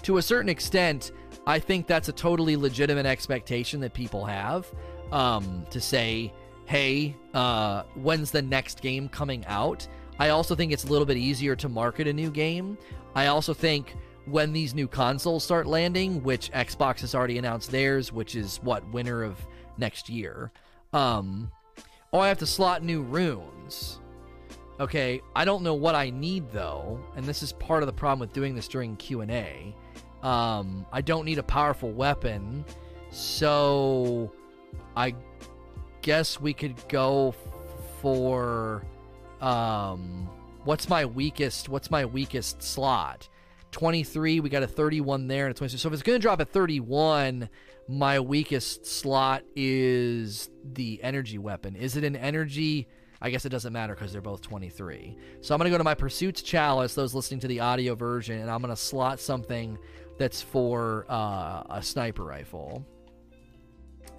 [0.03, 1.11] to a certain extent,
[1.45, 4.67] I think that's a totally legitimate expectation that people have
[5.11, 6.33] um, to say,
[6.65, 9.87] hey, uh, when's the next game coming out?
[10.19, 12.77] I also think it's a little bit easier to market a new game.
[13.15, 13.95] I also think
[14.25, 18.87] when these new consoles start landing, which Xbox has already announced theirs, which is what
[18.91, 19.37] winter of
[19.77, 20.51] next year.
[20.93, 21.51] Um,
[22.11, 23.99] oh, I have to slot new runes.
[24.79, 28.19] Okay, I don't know what I need though, and this is part of the problem
[28.19, 29.75] with doing this during Q and A.
[30.23, 32.65] Um, I don't need a powerful weapon,
[33.11, 34.31] so
[34.95, 35.13] I
[36.03, 37.33] guess we could go
[38.01, 38.85] for
[39.41, 40.29] um,
[40.63, 41.69] what's my weakest?
[41.69, 43.27] What's my weakest slot?
[43.71, 44.39] 23.
[44.39, 45.81] We got a 31 there and a 26.
[45.81, 47.49] So if it's going to drop at 31,
[47.87, 51.75] my weakest slot is the energy weapon.
[51.75, 52.87] Is it an energy?
[53.21, 55.17] I guess it doesn't matter because they're both 23.
[55.41, 58.39] So I'm going to go to my Pursuits Chalice, those listening to the audio version,
[58.39, 59.77] and I'm going to slot something
[60.17, 62.85] that's for uh, a sniper rifle.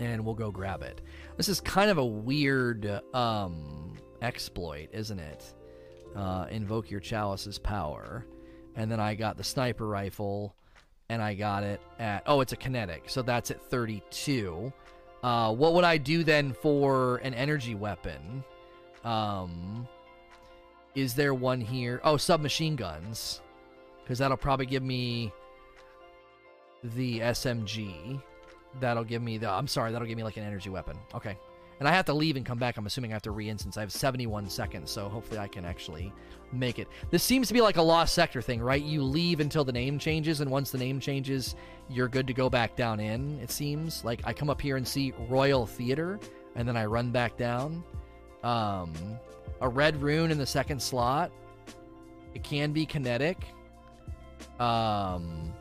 [0.00, 1.02] And we'll go grab it.
[1.36, 5.54] This is kind of a weird um, exploit, isn't it?
[6.14, 8.24] Uh, invoke your chalice's power
[8.76, 10.54] and then I got the sniper rifle,
[11.08, 14.72] and I got it at oh, it's a kinetic, so that's at 32.
[15.22, 18.44] Uh, what would I do then for an energy weapon?
[19.04, 19.88] Um,
[20.94, 22.00] is there one here?
[22.04, 23.40] Oh, submachine guns,
[24.02, 25.32] because that'll probably give me
[26.82, 28.20] the SMG.
[28.80, 29.50] That'll give me the.
[29.50, 30.98] I'm sorry, that'll give me like an energy weapon.
[31.14, 31.38] Okay.
[31.80, 32.76] And I have to leave and come back.
[32.76, 33.76] I'm assuming I have to re-instance.
[33.76, 36.12] I have 71 seconds, so hopefully I can actually
[36.52, 36.86] make it.
[37.10, 38.80] This seems to be like a lost sector thing, right?
[38.80, 41.56] You leave until the name changes, and once the name changes,
[41.90, 43.40] you're good to go back down in.
[43.40, 46.20] It seems like I come up here and see Royal Theater,
[46.54, 47.82] and then I run back down.
[48.44, 48.92] Um,
[49.60, 51.32] a red rune in the second slot.
[52.34, 53.46] It can be kinetic.
[54.60, 55.52] Um,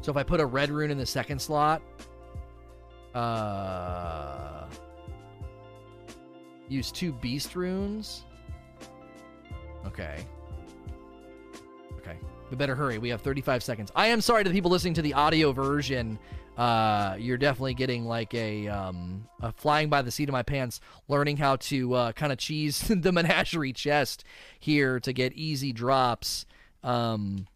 [0.00, 1.80] so if I put a red rune in the second slot,
[3.14, 4.54] uh
[6.68, 8.24] Use two beast runes.
[9.86, 10.24] Okay.
[11.98, 12.16] Okay.
[12.50, 12.98] We better hurry.
[12.98, 13.92] We have 35 seconds.
[13.94, 16.18] I am sorry to the people listening to the audio version.
[16.56, 20.80] Uh, you're definitely getting like a, um, a flying by the seat of my pants,
[21.08, 24.24] learning how to uh, kind of cheese the menagerie chest
[24.58, 26.46] here to get easy drops.
[26.82, 27.46] Um,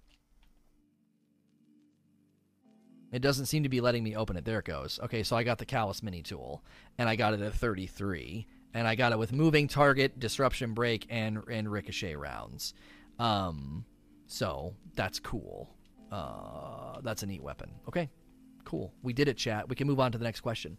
[3.13, 4.45] it doesn't seem to be letting me open it.
[4.45, 5.01] There it goes.
[5.05, 6.63] Okay, so I got the Calus mini tool,
[6.99, 11.07] and I got it at 33 and I got it with moving target, disruption break,
[11.11, 12.75] and and ricochet rounds.
[13.19, 13.85] Um,
[14.27, 15.71] so that's cool.
[16.13, 17.71] Uh, that's a neat weapon.
[17.89, 18.09] Okay,
[18.65, 18.93] cool.
[19.03, 19.69] We did it, chat.
[19.69, 20.79] We can move on to the next question.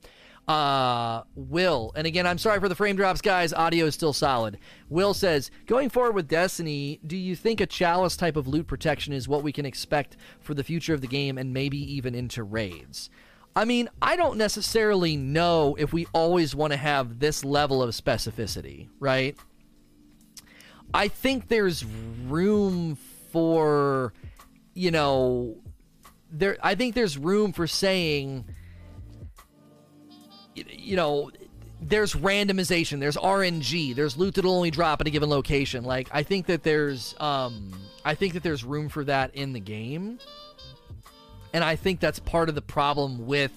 [0.50, 3.54] Uh, Will, and again, I'm sorry for the frame drops, guys.
[3.54, 4.58] Audio is still solid.
[4.90, 9.14] Will says, going forward with Destiny, do you think a chalice type of loot protection
[9.14, 12.42] is what we can expect for the future of the game and maybe even into
[12.42, 13.12] raids?
[13.56, 17.92] I mean, I don't necessarily know if we always want to have this level of
[17.92, 19.38] specificity, right?
[20.96, 21.86] I think there's
[22.26, 22.98] room
[23.32, 24.14] for,
[24.74, 25.58] you know,
[26.32, 26.58] there.
[26.64, 28.46] I think there's room for saying,
[30.70, 31.32] you know,
[31.82, 35.84] there's randomization, there's RNG, there's loot that'll only drop at a given location.
[35.84, 37.72] Like, I think that there's, um,
[38.04, 40.20] I think that there's room for that in the game
[41.54, 43.52] and I think that's part of the problem with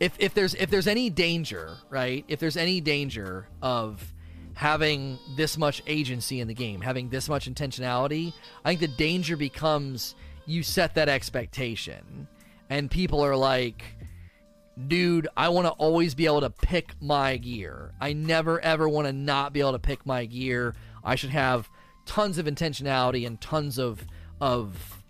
[0.00, 2.24] if if there's if there's any danger, right?
[2.28, 4.12] If there's any danger of
[4.54, 8.32] having this much agency in the game, having this much intentionality,
[8.64, 10.14] I think the danger becomes
[10.46, 12.26] you set that expectation
[12.68, 13.82] and people are like
[14.88, 17.92] dude, I want to always be able to pick my gear.
[18.00, 20.74] I never ever want to not be able to pick my gear.
[21.04, 21.68] I should have
[22.06, 24.06] tons of intentionality and tons of
[24.40, 25.02] of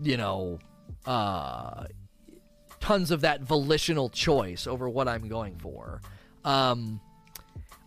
[0.00, 0.58] you know
[1.06, 1.84] uh,
[2.80, 6.00] tons of that volitional choice over what I'm going for.
[6.44, 7.00] Um,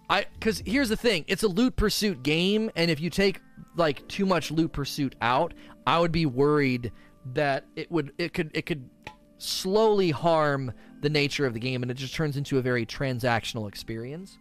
[0.09, 3.39] I because here's the thing, it's a loot pursuit game, and if you take
[3.75, 5.53] like too much loot pursuit out,
[5.87, 6.91] I would be worried
[7.33, 8.89] that it would it could it could
[9.37, 13.67] slowly harm the nature of the game, and it just turns into a very transactional
[13.67, 14.37] experience.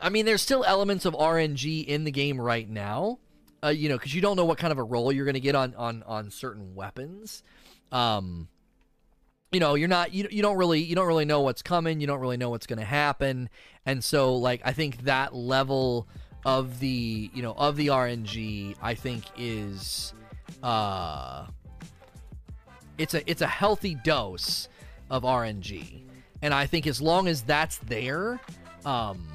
[0.00, 3.18] I mean, there's still elements of RNG in the game right now,
[3.62, 5.40] uh, you know, because you don't know what kind of a roll you're going to
[5.40, 7.42] get on on on certain weapons.
[7.90, 8.48] Um,
[9.52, 12.00] you know, you're not you you don't really you don't really know what's coming.
[12.00, 13.48] You don't really know what's going to happen,
[13.86, 16.08] and so like I think that level
[16.44, 20.12] of the you know of the RNG I think is
[20.62, 21.46] uh
[22.98, 24.68] it's a it's a healthy dose
[25.10, 26.02] of RNG,
[26.42, 28.40] and I think as long as that's there,
[28.84, 29.26] um,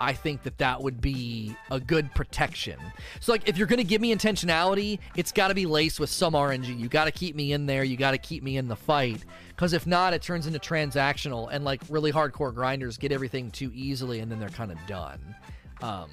[0.00, 2.78] I think that that would be a good protection.
[3.20, 6.10] So, like, if you're going to give me intentionality, it's got to be laced with
[6.10, 6.78] some RNG.
[6.78, 7.84] You got to keep me in there.
[7.84, 9.24] You got to keep me in the fight.
[9.48, 13.70] Because if not, it turns into transactional, and like really hardcore grinders get everything too
[13.74, 15.34] easily, and then they're kind of done.
[15.80, 16.10] Um,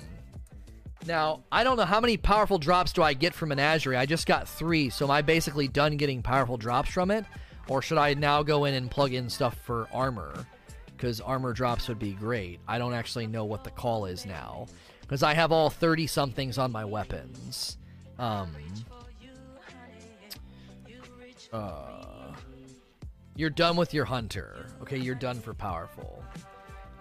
[1.08, 3.98] now, I don't know how many powerful drops do I get from Menagerie.
[3.98, 7.26] I just got three, so am I basically done getting powerful drops from it?
[7.68, 10.46] Or should I now go in and plug in stuff for armor?
[10.86, 12.60] Because armor drops would be great.
[12.68, 14.68] I don't actually know what the call is now.
[15.02, 17.78] Because I have all 30 somethings on my weapons.
[18.20, 18.56] Um,
[21.52, 22.34] uh,
[23.36, 24.68] you're done with your hunter.
[24.82, 26.24] Okay, you're done for powerful.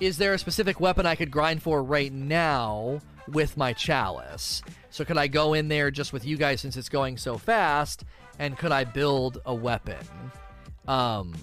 [0.00, 4.62] Is there a specific weapon I could grind for right now with my chalice?
[4.90, 8.04] So could I go in there just with you guys since it's going so fast?
[8.38, 10.04] And could I build a weapon?
[10.88, 11.34] Um,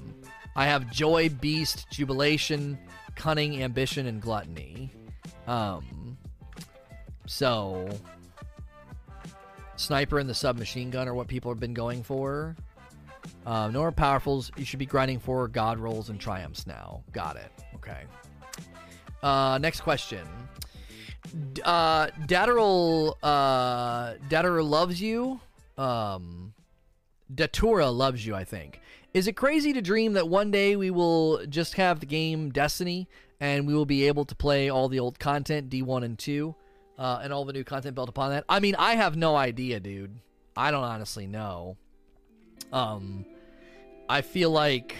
[0.55, 2.77] I have joy, beast, jubilation,
[3.15, 4.91] cunning, ambition, and gluttony.
[5.47, 6.17] Um,
[7.25, 7.87] so
[9.75, 12.55] sniper and the submachine gun are what people have been going for.
[13.45, 14.51] Uh, no more powerfuls.
[14.57, 17.03] You should be grinding for god rolls and triumphs now.
[17.11, 17.51] Got it.
[17.75, 18.03] Okay.
[19.21, 20.25] Uh, next question.
[21.63, 25.39] Uh, Dateral, uh, Dateral loves you.
[25.77, 26.53] Um,
[27.33, 28.81] Datura loves you, I think.
[29.13, 33.07] Is it crazy to dream that one day we will just have the game Destiny
[33.39, 36.55] and we will be able to play all the old content, D1 and 2,
[36.97, 38.45] uh, and all the new content built upon that?
[38.49, 40.19] I mean, I have no idea, dude.
[40.55, 41.77] I don't honestly know.
[42.73, 43.25] Um,
[44.09, 44.95] I feel like.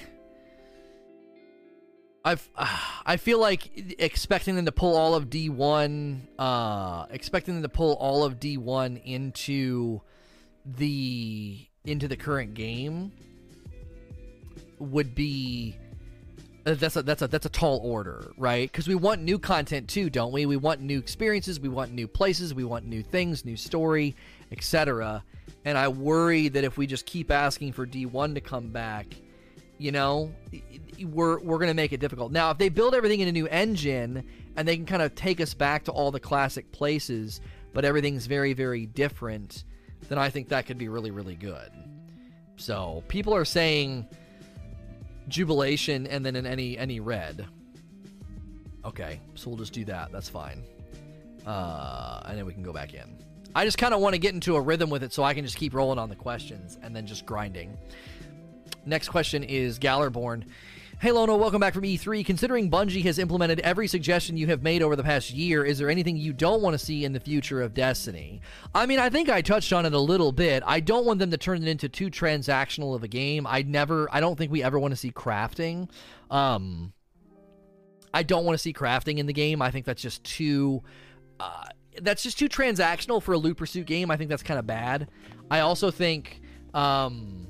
[2.28, 2.50] I've,
[3.06, 7.96] I feel like expecting them to pull all of D1, uh, expecting them to pull
[7.96, 10.02] all of D1 into
[10.66, 13.14] the into the current game
[14.80, 15.78] would be
[16.66, 18.70] uh, that's a that's a that's a tall order, right?
[18.70, 20.46] Because we want new content too, don't we?
[20.46, 24.16] We want new experiences, we want new places, we want new things, new story,
[24.52, 25.24] etc.
[25.64, 29.06] And I worry that if we just keep asking for D1 to come back,
[29.78, 30.34] you know,
[31.04, 32.32] we're we're gonna make it difficult.
[32.32, 35.40] Now, if they build everything in a new engine and they can kind of take
[35.40, 37.42] us back to all the classic places,
[37.74, 39.64] but everything's very very different,
[40.10, 41.72] then I think that could be really really good.
[42.56, 44.08] So people are saying
[45.28, 47.46] jubilation and then in any any red.
[48.86, 50.12] Okay, so we'll just do that.
[50.12, 50.64] That's fine.
[51.46, 53.18] Uh, and then we can go back in.
[53.56, 55.44] I just kind of want to get into a rhythm with it so I can
[55.44, 57.78] just keep rolling on the questions and then just grinding.
[58.86, 60.44] Next question is Gallerborn.
[61.00, 62.26] Hey Lono, welcome back from E3.
[62.26, 65.92] Considering Bungie has implemented every suggestion you have made over the past year, is there
[65.92, 68.42] anything you don't want to see in the future of Destiny?
[68.74, 70.64] I mean, I think I touched on it a little bit.
[70.66, 73.46] I don't want them to turn it into too transactional of a game.
[73.46, 75.88] I never I don't think we ever want to see crafting.
[76.32, 76.94] Um
[78.12, 79.62] I don't want to see crafting in the game.
[79.62, 80.82] I think that's just too
[81.40, 81.66] uh,
[82.02, 84.10] that's just too transactional for a loot pursuit game.
[84.10, 85.10] I think that's kind of bad.
[85.52, 86.42] I also think
[86.74, 87.47] um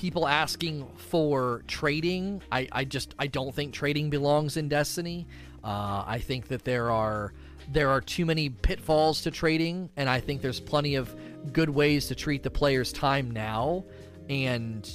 [0.00, 2.40] people asking for trading.
[2.50, 5.26] I, I just I don't think trading belongs in Destiny.
[5.62, 7.34] Uh, I think that there are
[7.70, 11.14] there are too many pitfalls to trading, and I think there's plenty of
[11.52, 13.84] good ways to treat the player's time now.
[14.30, 14.88] And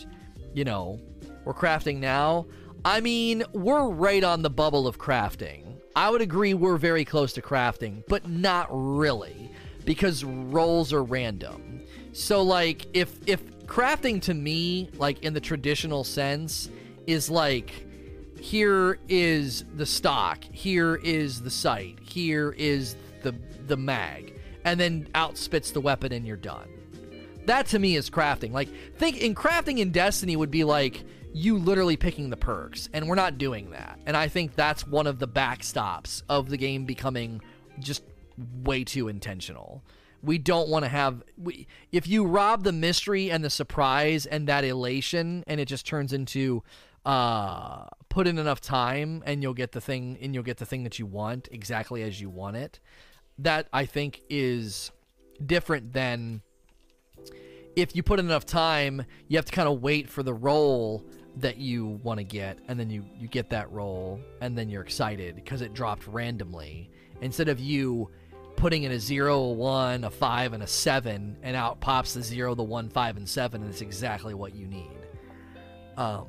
[0.55, 0.99] you know,
[1.43, 2.47] we're crafting now.
[2.83, 5.75] I mean, we're right on the bubble of crafting.
[5.95, 9.51] I would agree we're very close to crafting, but not really
[9.85, 11.81] because rolls are random.
[12.11, 16.69] So like if if crafting to me, like in the traditional sense,
[17.07, 17.85] is like
[18.39, 23.35] here is the stock, here is the sight, here is the
[23.67, 26.69] the mag, and then out spits the weapon and you're done.
[27.45, 28.51] That to me is crafting.
[28.51, 33.07] Like think in crafting in Destiny would be like you literally picking the perks, and
[33.07, 33.99] we're not doing that.
[34.05, 37.41] And I think that's one of the backstops of the game becoming
[37.79, 38.03] just
[38.63, 39.83] way too intentional
[40.25, 44.47] we don't want to have we, if you rob the mystery and the surprise and
[44.47, 46.63] that elation and it just turns into
[47.05, 50.83] uh put in enough time and you'll get the thing and you'll get the thing
[50.83, 52.79] that you want exactly as you want it
[53.37, 54.91] that i think is
[55.45, 56.41] different than
[57.75, 61.05] if you put in enough time you have to kind of wait for the role
[61.37, 64.81] that you want to get and then you you get that role and then you're
[64.81, 66.89] excited because it dropped randomly.
[67.21, 68.09] Instead of you
[68.55, 72.21] putting in a 0, a 1, a 5, and a 7, and out pops the
[72.21, 74.97] 0, the 1, 5, and 7, and it's exactly what you need.
[75.97, 76.27] Um,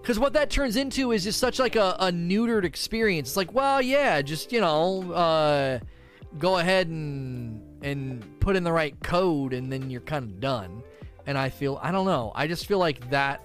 [0.00, 3.30] because what that turns into is just such like a, a neutered experience.
[3.30, 5.78] It's like, well, yeah, just you know, uh,
[6.38, 10.82] go ahead and and put in the right code, and then you're kind of done.
[11.26, 13.42] And I feel, I don't know, I just feel like that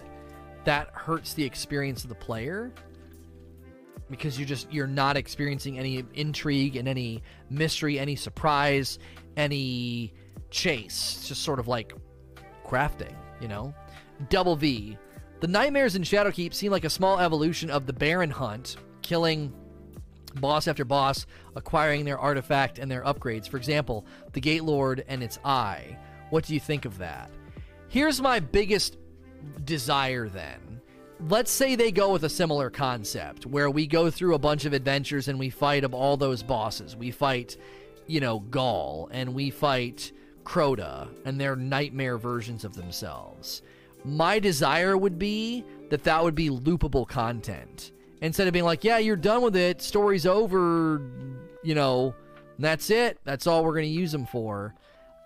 [0.66, 2.74] that hurts the experience of the player.
[4.10, 8.99] Because you just you're not experiencing any intrigue and any mystery, any surprise,
[9.38, 10.14] any
[10.49, 11.18] chase.
[11.18, 11.93] It's just sort of like
[12.66, 13.74] crafting, you know?
[14.30, 14.97] Double V.
[15.39, 19.53] The nightmares in Shadowkeep seem like a small evolution of the Baron hunt, killing
[20.36, 23.47] boss after boss, acquiring their artifact and their upgrades.
[23.47, 25.97] For example, the Gate Lord and its eye.
[26.30, 27.32] What do you think of that?
[27.88, 28.97] Here's my biggest
[29.64, 30.69] desire then.
[31.28, 34.72] Let's say they go with a similar concept where we go through a bunch of
[34.72, 36.96] adventures and we fight all those bosses.
[36.96, 37.58] We fight,
[38.08, 40.14] you know, Ghaul and we fight
[40.46, 43.64] Crota and their nightmare versions of themselves.
[44.06, 47.92] My desire would be that that would be loopable content.
[48.22, 51.02] Instead of being like, yeah, you're done with it, story's over,
[51.64, 52.16] you know,
[52.60, 54.74] that's it, that's all we're going to use them for.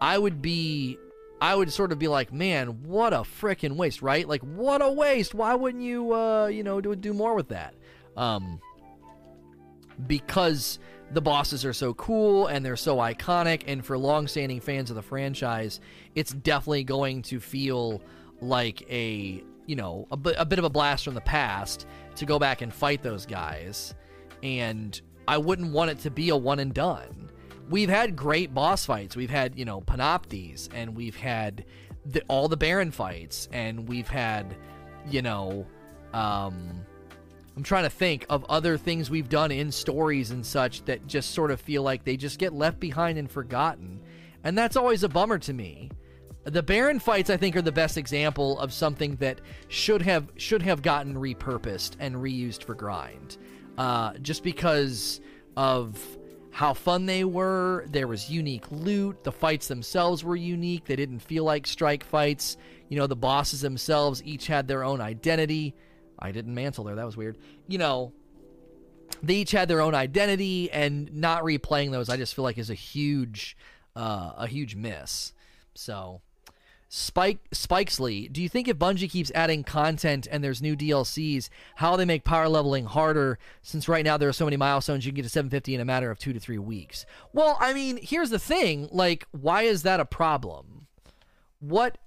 [0.01, 0.97] I would be
[1.43, 4.25] I would sort of be like, man, what a freaking waste, right?
[4.25, 5.33] Like, what a waste.
[5.33, 7.75] Why wouldn't you, uh, you know, do, do more with that?
[8.15, 8.61] Um,
[10.07, 10.79] because
[11.11, 15.01] the bosses are so cool and they're so iconic, and for long-standing fans of the
[15.01, 15.81] franchise,
[16.15, 18.01] it's definitely going to feel
[18.39, 22.39] like a, you know, a, a bit of a blast from the past to go
[22.39, 23.93] back and fight those guys.
[24.43, 27.31] And I wouldn't want it to be a one and done
[27.73, 29.15] we've had great boss fights.
[29.15, 31.65] We've had, you know, Panoptes, and we've had
[32.05, 34.55] the, all the Baron fights, and we've had,
[35.09, 35.65] you know,
[36.13, 36.85] um,
[37.57, 41.31] I'm trying to think of other things we've done in stories and such that just
[41.31, 43.99] sort of feel like they just get left behind and forgotten.
[44.43, 45.89] And that's always a bummer to me.
[46.43, 50.61] The Baron fights, I think, are the best example of something that should have should
[50.61, 53.37] have gotten repurposed and reused for grind.
[53.79, 55.21] Uh, just because
[55.57, 55.97] of
[56.53, 57.83] how fun they were.
[57.89, 59.23] There was unique loot.
[59.23, 60.85] The fights themselves were unique.
[60.85, 62.57] They didn't feel like strike fights.
[62.89, 65.73] You know, the bosses themselves each had their own identity.
[66.19, 66.95] I didn't mantle there.
[66.95, 67.39] That was weird.
[67.67, 68.13] You know,
[69.23, 72.69] they each had their own identity, and not replaying those, I just feel like is
[72.69, 73.57] a huge,
[73.95, 75.33] uh, a huge miss.
[75.73, 76.21] So
[76.95, 81.95] Spike Spikesley, do you think if Bungie keeps adding content and there's new DLCs, how
[81.95, 83.39] they make power leveling harder?
[83.63, 85.85] Since right now there are so many milestones, you can get to 750 in a
[85.85, 87.07] matter of two to three weeks.
[87.33, 90.85] Well, I mean, here's the thing: like, why is that a problem?
[91.59, 91.97] What,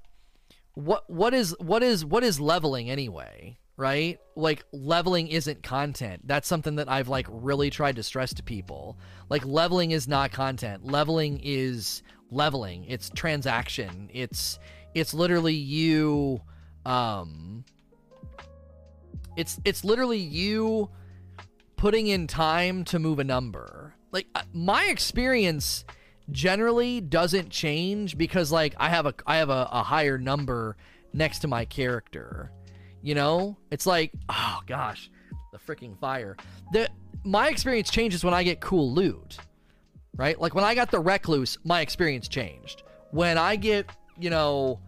[0.74, 3.58] what, what is what is what is leveling anyway?
[3.76, 4.20] Right?
[4.36, 6.28] Like, leveling isn't content.
[6.28, 8.96] That's something that I've like really tried to stress to people.
[9.28, 10.84] Like, leveling is not content.
[10.84, 12.84] Leveling is leveling.
[12.88, 14.10] It's transaction.
[14.12, 14.58] It's
[14.96, 16.40] it's literally you
[16.86, 17.64] um
[19.36, 20.88] it's it's literally you
[21.76, 23.94] putting in time to move a number.
[24.10, 25.84] Like uh, my experience
[26.30, 30.78] generally doesn't change because like I have a I have a, a higher number
[31.12, 32.50] next to my character.
[33.02, 33.56] You know?
[33.70, 35.10] It's like, oh gosh,
[35.52, 36.36] the freaking fire.
[36.72, 36.88] The
[37.22, 39.36] my experience changes when I get cool loot.
[40.16, 40.40] Right?
[40.40, 42.82] Like when I got the recluse, my experience changed.
[43.10, 44.80] When I get, you know,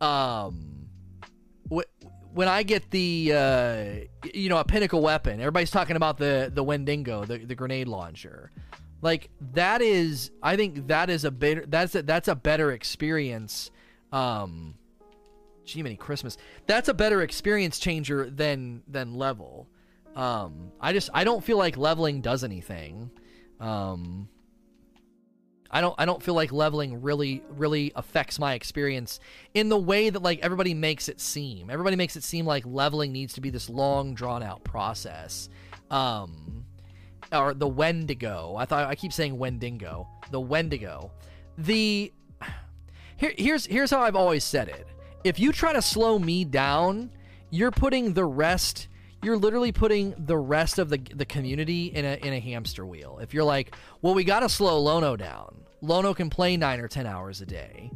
[0.00, 0.70] um,
[2.32, 3.84] when I get the uh,
[4.32, 8.50] you know a pinnacle weapon, everybody's talking about the the Wendigo, the, the grenade launcher.
[9.02, 13.70] Like that is, I think that is a better that's a, that's a better experience.
[14.12, 14.74] Um,
[15.64, 16.36] gee, many Christmas.
[16.66, 19.68] That's a better experience changer than than level.
[20.14, 23.10] Um, I just I don't feel like leveling does anything.
[23.58, 24.28] Um,
[25.70, 29.20] I don't I don't feel like leveling really really affects my experience
[29.54, 31.70] in the way that like everybody makes it seem.
[31.70, 35.48] Everybody makes it seem like leveling needs to be this long drawn out process.
[35.90, 36.64] Um
[37.32, 38.56] or the Wendigo.
[38.56, 40.08] I thought I keep saying Wendigo.
[40.30, 41.12] The Wendigo.
[41.56, 42.12] The
[43.16, 44.86] here, here's here's how I've always said it.
[45.22, 47.10] If you try to slow me down,
[47.50, 48.88] you're putting the rest
[49.22, 53.18] you're literally putting the rest of the the community in a in a hamster wheel.
[53.20, 55.62] If you're like, well, we got to slow Lono down.
[55.82, 57.90] Lono can play nine or ten hours a day.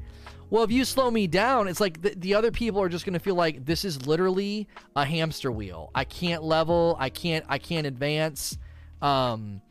[0.51, 3.19] Well, if you slow me down, it's like the, the other people are just to
[3.19, 5.91] feel like this is literally a hamster wheel.
[5.95, 6.97] I can't level.
[6.99, 7.45] I can't.
[7.49, 8.59] I can't advance.
[9.03, 9.63] Um,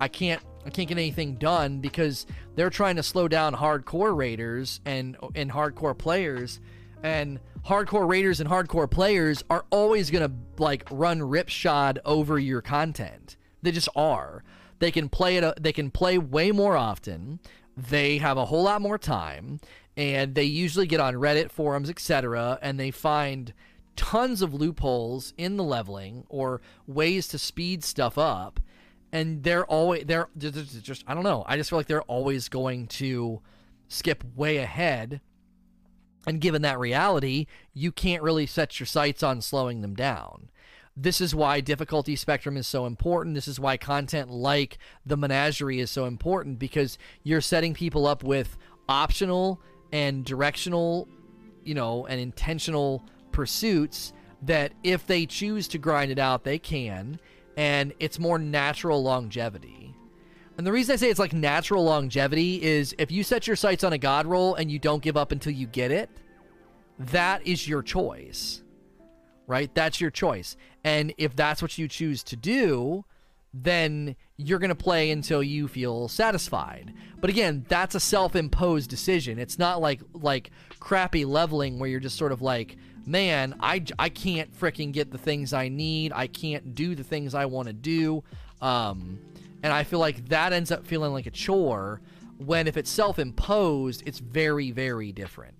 [0.00, 0.42] I can't.
[0.66, 5.50] I can't get anything done because they're trying to slow down hardcore raiders and and
[5.50, 6.60] hardcore players
[7.02, 12.60] and hardcore raiders and hardcore players are always going to like run ripshod over your
[12.60, 13.36] content.
[13.62, 14.44] They just are.
[14.78, 17.40] They can play it uh, they can play way more often.
[17.76, 19.60] They have a whole lot more time
[19.96, 23.54] and they usually get on Reddit forums, etc., and they find
[23.96, 28.58] tons of loopholes in the leveling or ways to speed stuff up
[29.12, 31.44] and they're always they're just I don't know.
[31.46, 33.40] I just feel like they're always going to
[33.88, 35.20] skip way ahead
[36.26, 40.48] and given that reality, you can't really set your sights on slowing them down.
[40.96, 43.34] this is why difficulty spectrum is so important.
[43.34, 48.22] This is why content like the menagerie is so important because you're setting people up
[48.22, 48.56] with
[48.88, 49.60] optional
[49.92, 51.08] and directional,
[51.64, 53.02] you know, and intentional
[53.32, 54.12] pursuits
[54.42, 57.18] that if they choose to grind it out, they can.
[57.56, 59.93] And it's more natural longevity.
[60.56, 63.82] And the reason I say it's like natural longevity is if you set your sights
[63.82, 66.08] on a god roll and you don't give up until you get it,
[66.98, 68.62] that is your choice.
[69.46, 69.74] Right?
[69.74, 70.56] That's your choice.
[70.84, 73.04] And if that's what you choose to do,
[73.52, 76.92] then you're going to play until you feel satisfied.
[77.20, 79.38] But again, that's a self-imposed decision.
[79.38, 80.50] It's not like like
[80.80, 82.76] crappy leveling where you're just sort of like,
[83.06, 86.12] "Man, I I can't freaking get the things I need.
[86.12, 88.24] I can't do the things I want to do."
[88.60, 89.20] Um
[89.64, 92.02] and I feel like that ends up feeling like a chore
[92.36, 95.54] when if it's self-imposed, it's very very different.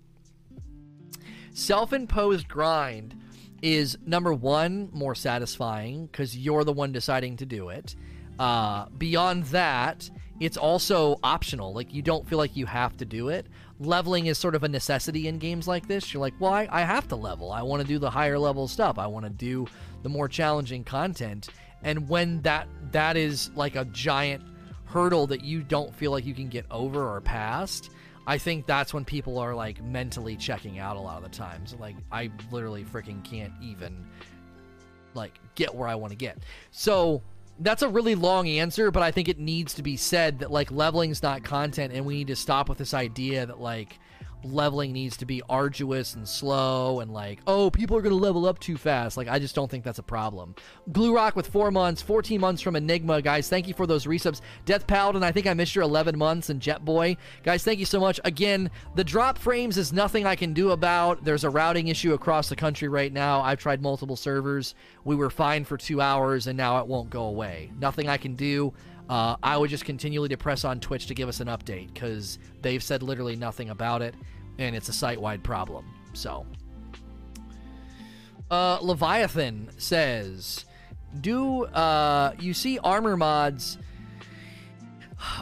[1.53, 3.19] Self-imposed grind
[3.63, 7.95] is number one more satisfying because you're the one deciding to do it.
[8.37, 10.07] Uh, beyond that,
[10.39, 11.73] it's also optional.
[11.73, 13.47] Like you don't feel like you have to do it.
[13.79, 16.13] Leveling is sort of a necessity in games like this.
[16.13, 17.51] You're like, well, I, I have to level.
[17.51, 18.99] I want to do the higher level stuff.
[18.99, 19.65] I want to do
[20.03, 21.49] the more challenging content.
[21.85, 24.43] And when that that is like a giant
[24.85, 27.91] hurdle that you don't feel like you can get over or past,
[28.27, 31.75] I think that's when people are like mentally checking out a lot of the times.
[31.79, 34.05] Like I literally freaking can't even
[35.13, 36.39] like get where I want to get.
[36.71, 37.21] So
[37.59, 40.71] that's a really long answer, but I think it needs to be said that like
[40.71, 43.99] leveling's not content and we need to stop with this idea that like
[44.43, 48.45] leveling needs to be arduous and slow and like oh people are going to level
[48.45, 49.17] up too fast.
[49.17, 50.55] Like i just don't think that's a problem.
[50.91, 53.21] Glue rock with four months 14 months from enigma.
[53.21, 54.41] Guys thank you for those resubs.
[54.65, 57.17] Death paladin i think i missed your 11 months and jet boy.
[57.43, 58.19] Guys thank you so much.
[58.23, 61.23] Again the drop frames is nothing i can do about.
[61.23, 63.41] There's a routing issue across the country right now.
[63.41, 64.75] I've tried multiple servers.
[65.03, 67.71] We were fine for two hours and now it won't go away.
[67.79, 68.73] Nothing i can do
[69.09, 72.39] uh, I would just continually to press on Twitch to give us an update because
[72.61, 74.15] they've said literally nothing about it
[74.57, 75.85] and it's a site wide problem.
[76.13, 76.45] So,
[78.49, 80.65] uh, Leviathan says,
[81.19, 83.77] "Do uh, you see armor mods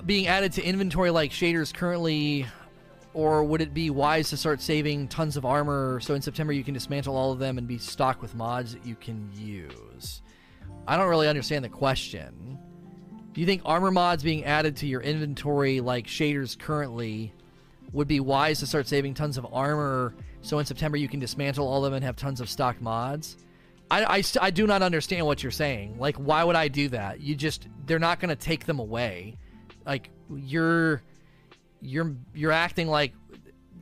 [0.05, 2.45] being added to inventory like shaders currently?"
[3.15, 6.63] Or would it be wise to start saving tons of armor so in September you
[6.63, 10.23] can dismantle all of them and be stocked with mods that you can use?
[10.87, 12.57] I don't really understand the question.
[13.33, 17.33] Do you think armor mods being added to your inventory like shaders currently
[17.91, 21.67] would be wise to start saving tons of armor so in September you can dismantle
[21.67, 23.37] all of them and have tons of stock mods.
[23.89, 25.97] I, I, I do not understand what you're saying.
[25.99, 27.21] Like, why would I do that?
[27.21, 29.37] You just, they're not going to take them away.
[29.85, 31.01] Like, you're,
[31.81, 33.13] you're, you're acting like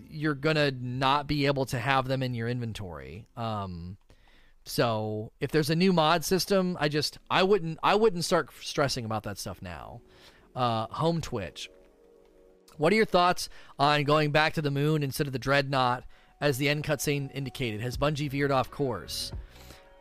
[0.09, 3.25] you're going to not be able to have them in your inventory.
[3.37, 3.97] Um,
[4.63, 9.05] so if there's a new mod system, I just, I wouldn't, I wouldn't start stressing
[9.05, 10.01] about that stuff now.
[10.55, 11.69] Uh, home Twitch.
[12.77, 13.49] What are your thoughts
[13.79, 16.03] on going back to the moon instead of the dreadnought,
[16.39, 17.81] as the end cutscene indicated?
[17.81, 19.31] Has Bungie veered off course?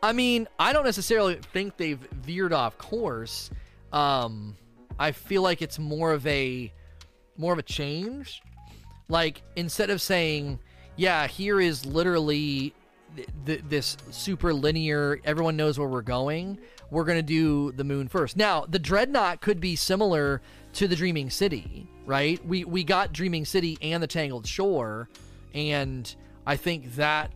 [0.03, 3.51] I mean, I don't necessarily think they've veered off course.
[3.93, 4.55] Um,
[4.97, 6.71] I feel like it's more of a
[7.37, 8.41] more of a change.
[9.09, 10.59] Like instead of saying,
[10.95, 12.73] "Yeah, here is literally
[13.15, 16.59] th- th- this super linear, everyone knows where we're going,"
[16.89, 18.37] we're gonna do the moon first.
[18.37, 20.41] Now, the dreadnought could be similar
[20.73, 22.45] to the Dreaming City right?
[22.45, 25.09] We we got Dreaming City and the Tangled Shore,
[25.53, 26.13] and
[26.45, 27.31] I think that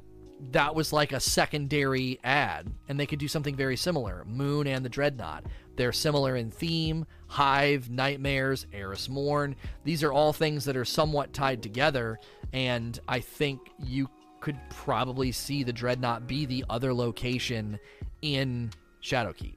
[0.51, 4.25] that was like a secondary ad, and they could do something very similar.
[4.25, 5.45] Moon and the Dreadnought.
[5.77, 7.05] They're similar in theme.
[7.27, 9.55] Hive, Nightmares, Eris Morn.
[9.83, 12.19] These are all things that are somewhat tied together,
[12.53, 14.09] and I think you
[14.45, 17.79] could probably see the Dreadnought be the other location
[18.21, 18.69] in
[19.01, 19.55] Shadowkeep.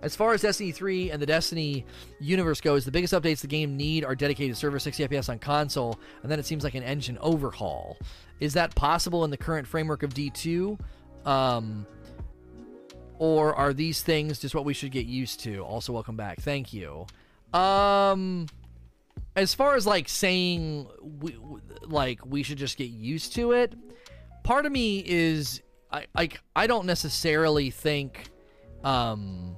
[0.00, 1.84] As far as Destiny 3 and the Destiny
[2.20, 6.00] universe goes, the biggest updates the game need are dedicated server 60 FPS on console,
[6.22, 7.98] and then it seems like an engine overhaul.
[8.40, 10.80] Is that possible in the current framework of D2?
[11.26, 11.86] Um,
[13.18, 15.58] or are these things just what we should get used to?
[15.58, 16.40] Also, welcome back.
[16.40, 17.06] Thank you.
[17.52, 18.46] Um,
[19.38, 20.88] as far as like saying
[21.20, 21.36] we,
[21.82, 23.74] like we should just get used to it,
[24.44, 28.30] part of me is I like I don't necessarily think
[28.84, 29.56] um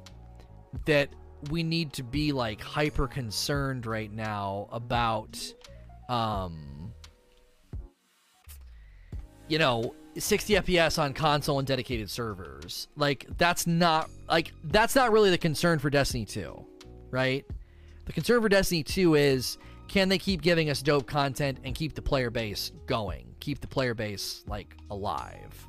[0.86, 1.08] that
[1.50, 5.38] we need to be like hyper concerned right now about
[6.08, 6.92] um
[9.48, 12.88] you know 60 fps on console and dedicated servers.
[12.96, 16.66] Like that's not like that's not really the concern for destiny 2
[17.10, 17.44] right?
[18.06, 19.58] The concern for destiny 2 is
[19.91, 23.66] can they keep giving us dope content and keep the player base going keep the
[23.66, 25.66] player base like alive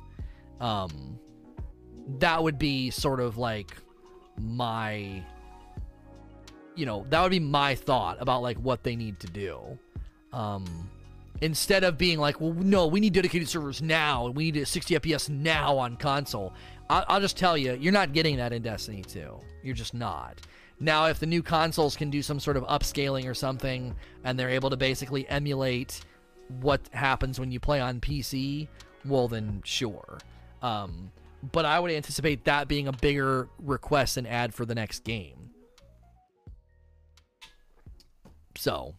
[0.60, 1.18] um
[2.18, 3.76] that would be sort of like
[4.40, 5.22] my
[6.74, 9.78] you know, that would be my thought about like what they need to do.
[10.32, 10.90] Um
[11.40, 14.66] instead of being like, well, no, we need dedicated servers now, and we need a
[14.66, 16.54] 60 FPS now on console.
[16.88, 19.40] I'll, I'll just tell you, you're not getting that in Destiny 2.
[19.64, 20.38] You're just not.
[20.82, 24.50] Now, if the new consoles can do some sort of upscaling or something, and they're
[24.50, 26.00] able to basically emulate
[26.60, 28.66] what happens when you play on PC,
[29.04, 30.18] well, then sure.
[30.60, 31.12] Um,
[31.52, 35.50] but I would anticipate that being a bigger request and add for the next game.
[38.56, 38.96] So,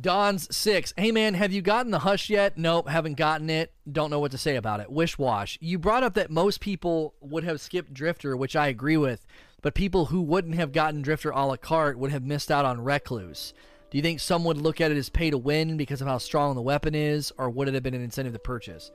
[0.00, 0.94] Don's six.
[0.96, 2.56] Hey man, have you gotten the hush yet?
[2.56, 3.72] Nope, haven't gotten it.
[3.90, 4.90] Don't know what to say about it.
[4.90, 5.58] Wish wash.
[5.60, 9.26] You brought up that most people would have skipped Drifter, which I agree with,
[9.62, 12.84] but people who wouldn't have gotten Drifter a la carte would have missed out on
[12.84, 13.54] Recluse.
[13.90, 16.18] Do you think some would look at it as pay to win because of how
[16.18, 18.90] strong the weapon is, or would it have been an incentive to purchase?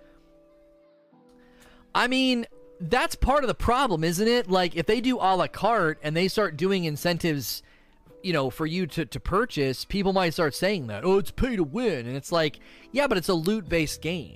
[1.96, 2.46] I mean,
[2.80, 4.50] that's part of the problem, isn't it?
[4.50, 7.64] Like, if they do a la carte and they start doing incentives
[8.24, 11.56] you know, for you to, to purchase, people might start saying that, oh, it's pay
[11.56, 12.08] to win.
[12.08, 12.60] And it's like,
[12.92, 14.36] yeah, but it's a loot based game.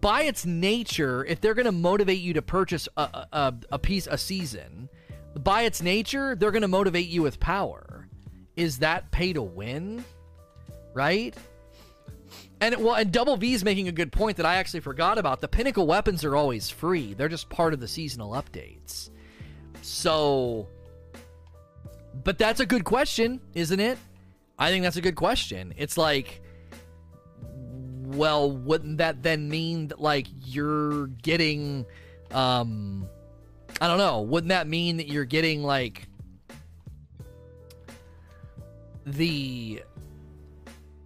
[0.00, 4.06] By its nature, if they're going to motivate you to purchase a, a, a piece
[4.06, 4.88] a season,
[5.36, 8.08] by its nature, they're going to motivate you with power.
[8.56, 10.04] Is that pay to win?
[10.94, 11.34] Right?
[12.60, 15.40] And well, and Double V is making a good point that I actually forgot about.
[15.40, 17.14] The pinnacle weapons are always free.
[17.14, 19.10] They're just part of the seasonal updates.
[19.80, 20.68] So
[22.24, 23.98] but that's a good question, isn't it?
[24.58, 25.74] I think that's a good question.
[25.76, 26.42] It's like,
[27.42, 31.86] well, wouldn't that then mean that like you're getting,
[32.30, 33.08] um,
[33.80, 34.22] I don't know.
[34.22, 36.08] Wouldn't that mean that you're getting like
[39.04, 39.82] the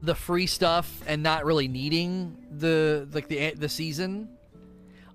[0.03, 4.29] the free stuff and not really needing the like the the season?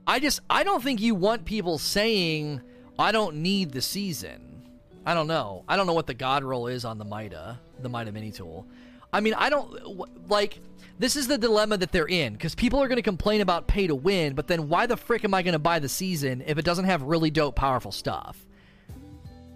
[0.07, 2.61] I just I don't think you want people saying
[2.97, 4.69] I don't need the season.
[5.05, 5.63] I don't know.
[5.67, 8.67] I don't know what the god roll is on the Mida, the Mida mini tool.
[9.13, 10.59] I mean, I don't like.
[10.99, 13.87] This is the dilemma that they're in because people are going to complain about pay
[13.87, 16.59] to win, but then why the frick am I going to buy the season if
[16.59, 18.45] it doesn't have really dope, powerful stuff?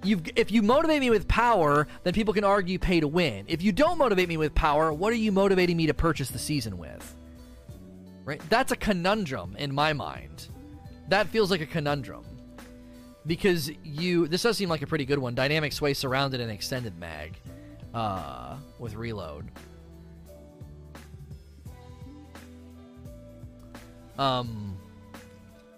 [0.05, 3.45] you if you motivate me with power, then people can argue pay to win.
[3.47, 6.39] If you don't motivate me with power, what are you motivating me to purchase the
[6.39, 7.15] season with?
[8.23, 8.41] Right?
[8.49, 10.47] That's a conundrum in my mind.
[11.09, 12.25] That feels like a conundrum
[13.25, 15.35] because you this does seem like a pretty good one.
[15.35, 17.33] Dynamic sway surrounded and extended mag
[17.95, 19.49] uh, with reload.
[24.19, 24.77] Um,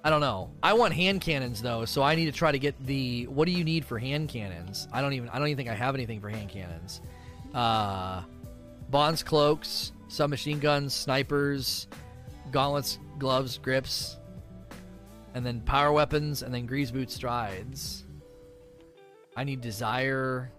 [0.03, 0.51] I don't know.
[0.61, 3.27] I want hand cannons though, so I need to try to get the.
[3.27, 4.89] What do you need for hand cannons?
[4.91, 5.29] I don't even.
[5.29, 6.99] I don't even think I have anything for hand cannons.
[7.53, 8.23] Uh,
[8.89, 11.87] bonds, cloaks, submachine guns, snipers,
[12.51, 14.17] gauntlets, gloves, grips
[15.37, 18.05] and then power weapons, and then greaves boot strides.
[19.35, 20.51] I need desire.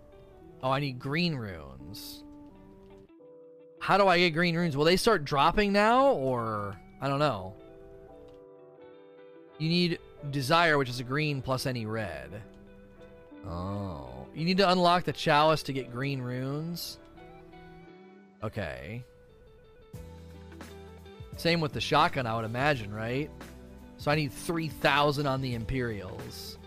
[0.62, 2.24] Oh, I need green runes.
[3.80, 4.76] How do I get green runes?
[4.76, 7.54] Will they start dropping now, or I don't know.
[9.58, 9.98] You need
[10.30, 12.42] desire, which is a green plus any red.
[13.46, 16.98] Oh, you need to unlock the chalice to get green runes.
[18.42, 19.04] Okay.
[21.36, 23.30] Same with the shotgun, I would imagine, right?
[23.96, 26.58] So I need 3,000 on the Imperials.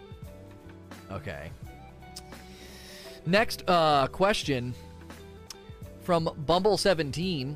[1.11, 1.51] Okay.
[3.25, 4.73] Next uh, question
[6.01, 7.55] from Bumble17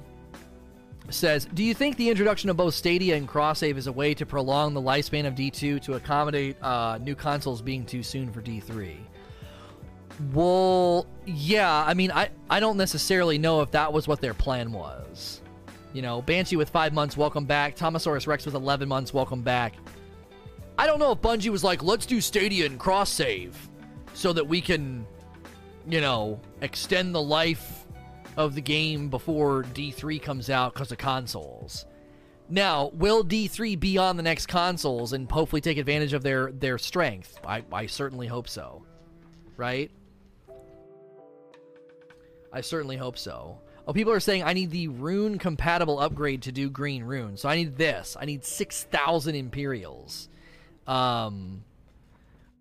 [1.09, 4.13] says Do you think the introduction of both Stadia and Cross Save is a way
[4.13, 8.41] to prolong the lifespan of D2 to accommodate uh, new consoles being too soon for
[8.41, 8.97] D3?
[10.33, 11.83] Well, yeah.
[11.85, 15.41] I mean, I, I don't necessarily know if that was what their plan was.
[15.93, 17.75] You know, Banshee with five months, welcome back.
[17.75, 19.75] Thomasaurus Rex with 11 months, welcome back.
[20.77, 23.57] I don't know if Bungie was like, let's do Stadia and cross save
[24.13, 25.05] so that we can,
[25.87, 27.85] you know, extend the life
[28.37, 31.85] of the game before D3 comes out because of consoles.
[32.49, 36.77] Now, will D3 be on the next consoles and hopefully take advantage of their their
[36.77, 37.39] strength?
[37.45, 38.83] I, I certainly hope so.
[39.57, 39.89] Right?
[42.53, 43.59] I certainly hope so.
[43.87, 47.37] Oh, people are saying I need the rune compatible upgrade to do green rune.
[47.37, 48.17] So I need this.
[48.19, 50.29] I need 6,000 Imperials.
[50.87, 51.63] Um,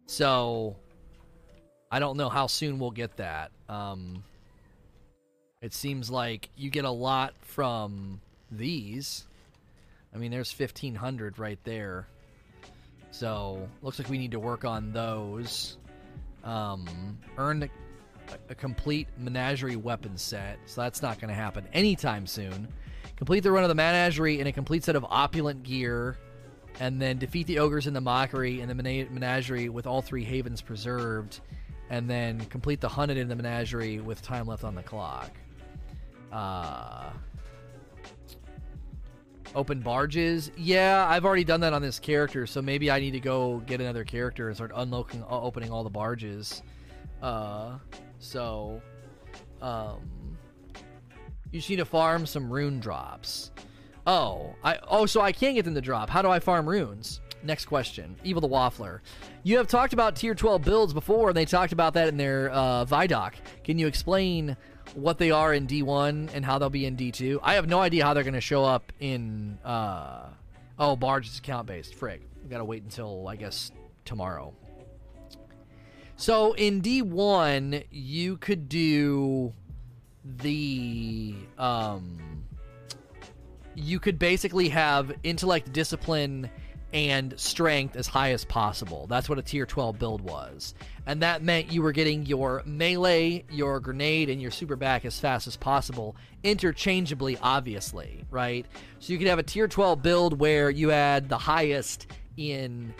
[0.06, 0.76] so
[1.94, 3.52] I don't know how soon we'll get that.
[3.68, 4.24] Um,
[5.62, 8.20] it seems like you get a lot from
[8.50, 9.28] these.
[10.12, 12.08] I mean, there's 1,500 right there.
[13.12, 15.78] So looks like we need to work on those.
[16.42, 17.70] Um, earn
[18.48, 22.66] a complete menagerie weapon set, so that's not going to happen anytime soon.
[23.14, 26.18] Complete the run of the menagerie in a complete set of opulent gear
[26.80, 30.60] and then defeat the ogres in the mockery and the menagerie with all three havens
[30.60, 31.38] preserved,
[31.90, 35.30] and then complete the hunted in the menagerie with time left on the clock.
[36.32, 37.10] Uh,
[39.54, 40.50] open barges.
[40.56, 43.80] Yeah, I've already done that on this character, so maybe I need to go get
[43.80, 46.62] another character and start unlocking, uh, opening all the barges.
[47.22, 47.78] Uh,
[48.18, 48.80] so,
[49.62, 50.36] um,
[51.52, 53.52] you just need to farm some rune drops.
[54.06, 56.10] Oh, I oh, so I can't get them to drop.
[56.10, 57.20] How do I farm runes?
[57.44, 58.16] Next question.
[58.24, 59.00] Evil the Waffler.
[59.42, 62.50] You have talked about tier 12 builds before, and they talked about that in their
[62.50, 63.34] uh, Vidoc.
[63.62, 64.56] Can you explain
[64.94, 67.40] what they are in D1 and how they'll be in D2?
[67.42, 69.58] I have no idea how they're going to show up in.
[69.62, 70.28] Uh,
[70.78, 71.94] oh, Barge is account based.
[71.94, 72.20] Frig.
[72.42, 73.70] We got to wait until, I guess,
[74.06, 74.54] tomorrow.
[76.16, 79.52] So in D1, you could do
[80.24, 81.34] the.
[81.58, 82.44] Um,
[83.74, 86.48] you could basically have intellect, discipline,
[86.94, 89.08] and strength as high as possible.
[89.08, 90.76] That's what a tier 12 build was.
[91.06, 95.18] And that meant you were getting your melee, your grenade, and your super back as
[95.18, 96.14] fast as possible,
[96.44, 98.64] interchangeably, obviously, right?
[99.00, 102.94] So you could have a tier 12 build where you had the highest in,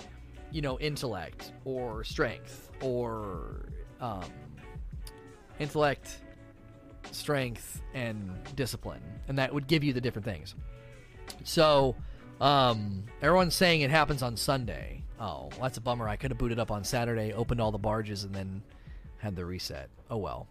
[0.50, 3.68] you know, intellect or strength or
[4.00, 4.24] um,
[5.60, 6.18] intellect,
[7.12, 9.02] strength, and discipline.
[9.28, 10.56] And that would give you the different things.
[11.44, 11.94] So,
[12.44, 15.02] um, everyone's saying it happens on Sunday.
[15.18, 16.06] Oh, well, that's a bummer.
[16.06, 18.62] I could have booted up on Saturday, opened all the barges, and then
[19.16, 19.88] had the reset.
[20.10, 20.46] Oh well.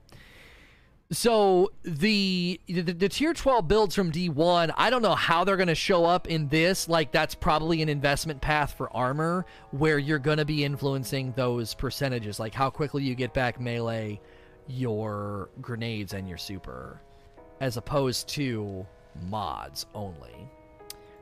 [1.11, 5.67] So the, the the tier 12 builds from D1, I don't know how they're going
[5.67, 6.89] to show up in this.
[6.89, 11.75] Like that's probably an investment path for armor where you're going to be influencing those
[11.75, 14.19] percentages, like how quickly you get back melee,
[14.65, 16.99] your grenades and your super,
[17.59, 18.83] as opposed to
[19.29, 20.49] mods only.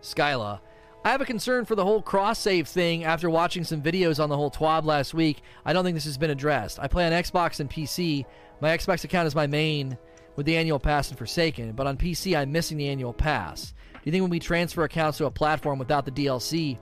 [0.02, 0.60] Skyla,
[1.04, 4.30] I have a concern for the whole cross save thing after watching some videos on
[4.30, 5.42] the whole TWAB last week.
[5.66, 6.80] I don't think this has been addressed.
[6.80, 8.26] I play on Xbox and PC.
[8.60, 9.98] My Xbox account is my main
[10.36, 13.74] with the annual pass and Forsaken, but on PC I'm missing the annual pass.
[13.94, 16.78] Do you think when we transfer accounts to a platform without the DLC,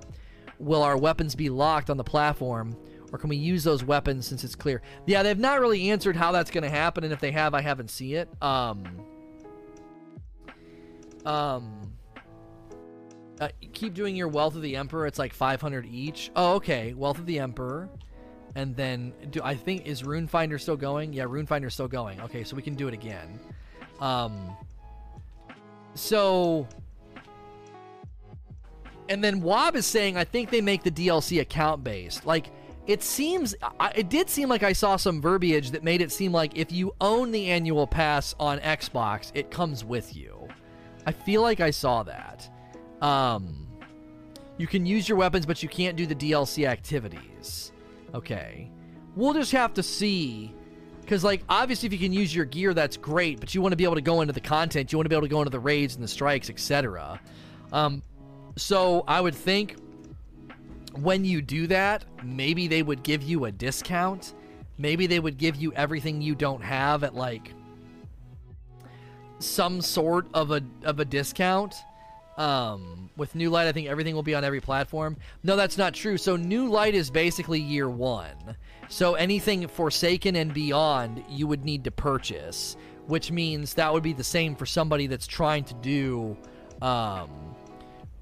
[0.60, 2.76] will our weapons be locked on the platform?
[3.12, 4.82] Or can we use those weapons since it's clear?
[5.06, 7.62] Yeah, they've not really answered how that's going to happen, and if they have, I
[7.62, 8.30] haven't seen it.
[8.42, 8.84] Um,
[11.26, 11.89] um,
[13.40, 15.08] uh, keep doing your Wealth of the Emperor.
[15.08, 16.32] It's like 500 each.
[16.36, 16.94] Oh, okay.
[16.94, 17.90] Wealth of the Emperor.
[18.56, 21.14] And then, do I think, is Rune Finder still going?
[21.14, 22.20] Yeah, Rune Finder's still going.
[22.22, 23.40] Okay, so we can do it again.
[24.00, 24.56] Um,
[25.94, 26.68] so,
[29.08, 32.26] and then Wob is saying, I think they make the DLC account based.
[32.26, 32.50] Like,
[32.88, 33.56] it seems,
[33.96, 36.94] it did seem like I saw some verbiage that made it seem like if you
[37.00, 40.48] own the annual pass on Xbox, it comes with you.
[41.06, 42.50] I feel like I saw that.
[43.02, 43.68] Um,
[44.58, 47.72] you can use your weapons, but you can't do the DLC activities.
[48.14, 48.70] Okay.
[49.16, 50.54] We'll just have to see.
[51.02, 53.78] Because, like, obviously, if you can use your gear, that's great, but you want to
[53.78, 54.92] be able to go into the content.
[54.92, 57.20] You want to be able to go into the raids and the strikes, etc.
[57.72, 58.04] Um,
[58.58, 59.78] so, I would think
[60.94, 64.34] when you do that, maybe they would give you a discount.
[64.78, 67.54] Maybe they would give you everything you don't have at, like,
[69.40, 71.76] some sort of a, of a discount.
[72.40, 75.18] Um, with New Light, I think everything will be on every platform.
[75.44, 76.18] No, that's not true.
[76.18, 78.56] So New Light is basically year one.
[78.88, 82.78] So anything Forsaken and beyond, you would need to purchase,
[83.08, 86.38] which means that would be the same for somebody that's trying to do,
[86.82, 87.30] um,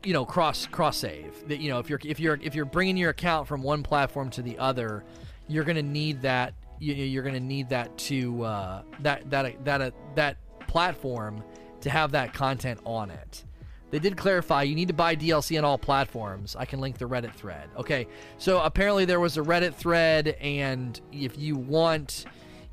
[0.03, 1.47] you know, cross cross save.
[1.47, 4.31] That you know, if you're if you're if you're bringing your account from one platform
[4.31, 5.03] to the other,
[5.47, 6.55] you're gonna need that.
[6.79, 10.37] You're gonna need that to uh, that that that uh, that
[10.67, 11.43] platform
[11.81, 13.43] to have that content on it.
[13.89, 16.55] They did clarify you need to buy DLC on all platforms.
[16.57, 17.69] I can link the Reddit thread.
[17.77, 18.07] Okay,
[18.37, 22.25] so apparently there was a Reddit thread, and if you want,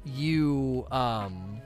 [0.05, 1.61] you um,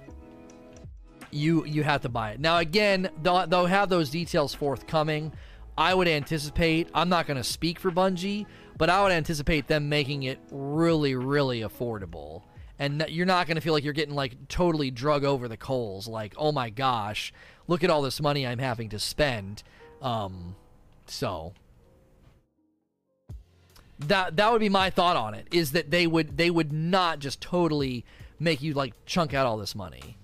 [1.31, 2.41] you you have to buy it.
[2.41, 5.33] Now again, they'll, they'll have those details forthcoming.
[5.79, 6.89] I would anticipate.
[6.93, 8.47] I'm not going to speak for Bungie,
[8.77, 12.43] but I would anticipate them making it really, really affordable
[12.79, 16.07] and you're not going to feel like you're getting like totally drug over the coals
[16.07, 17.33] like oh my gosh
[17.67, 19.63] look at all this money i'm having to spend.
[20.03, 20.57] Um
[21.07, 21.55] so.
[24.01, 27.19] That that would be my thought on it is that they would they would not
[27.19, 28.05] just totally
[28.39, 30.17] make you like chunk out all this money.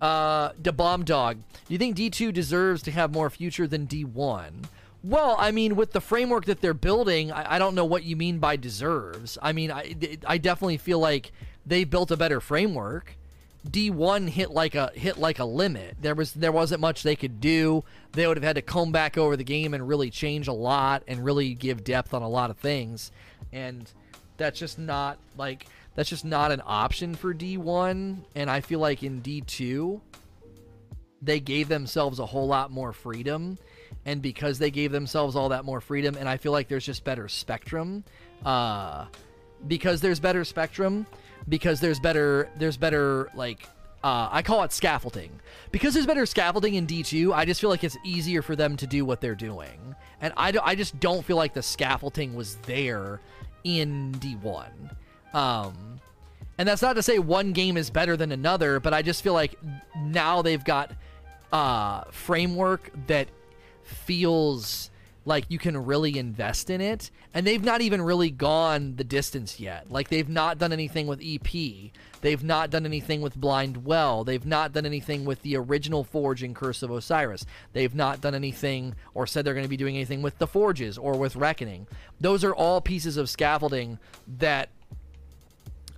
[0.00, 4.64] Uh the bomb dog do you think d2 deserves to have more future than d1
[5.02, 8.16] well, I mean, with the framework that they're building, I, I, don't know what you
[8.16, 9.38] mean by deserves.
[9.40, 9.94] I mean, I,
[10.26, 11.32] I definitely feel like
[11.64, 13.16] they built a better framework,
[13.68, 15.96] D1 hit like a hit like a limit.
[16.00, 17.84] There was there wasn't much they could do.
[18.12, 21.02] They would have had to comb back over the game and really change a lot
[21.06, 23.12] and really give depth on a lot of things.
[23.52, 23.90] And
[24.38, 29.02] that's just not like that's just not an option for D1 and I feel like
[29.02, 30.00] in D2
[31.20, 33.58] they gave themselves a whole lot more freedom
[34.04, 37.04] and because they gave themselves all that more freedom and I feel like there's just
[37.04, 38.04] better spectrum
[38.44, 39.06] uh
[39.66, 41.06] because there's better spectrum
[41.48, 43.66] because there's better there's better like
[44.02, 45.30] uh, I call it scaffolding
[45.72, 47.34] because there's better scaffolding in D2.
[47.34, 50.52] I just feel like it's easier for them to do what they're doing, and I,
[50.52, 53.20] do, I just don't feel like the scaffolding was there
[53.62, 54.70] in D1.
[55.34, 56.00] Um,
[56.56, 59.34] and that's not to say one game is better than another, but I just feel
[59.34, 59.54] like
[59.98, 60.92] now they've got
[61.52, 63.28] uh, framework that
[63.90, 64.90] feels
[65.24, 69.60] like you can really invest in it and they've not even really gone the distance
[69.60, 69.90] yet.
[69.90, 71.48] Like they've not done anything with ep
[72.22, 74.24] they've not done anything with blind well.
[74.24, 77.44] They've not done anything with the original forge in curse of osiris.
[77.72, 80.98] They've not done anything or said they're going to be doing anything with the forges
[80.98, 81.86] or with reckoning.
[82.20, 83.98] Those are all pieces of scaffolding
[84.38, 84.70] that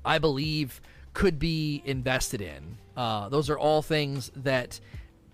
[0.04, 0.80] i believe
[1.14, 2.78] could be invested in.
[2.96, 4.80] Uh, those are all things that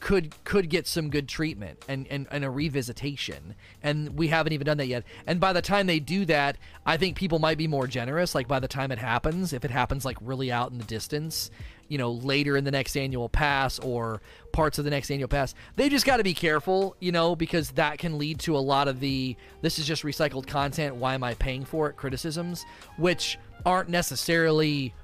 [0.01, 3.55] could could get some good treatment and, and, and a revisitation.
[3.83, 5.05] And we haven't even done that yet.
[5.27, 8.35] And by the time they do that i think people might be more generous.
[8.35, 11.51] Like by the time it happens if it happens like really out in the distance
[11.89, 14.21] you know later in the next annual pass or
[14.53, 17.71] parts of the next annual pass they just got to be careful you know because
[17.73, 21.25] that can lead to a lot of the this is just recycled content why am
[21.25, 22.65] i paying for it criticisms
[22.97, 24.95] which aren't necessarily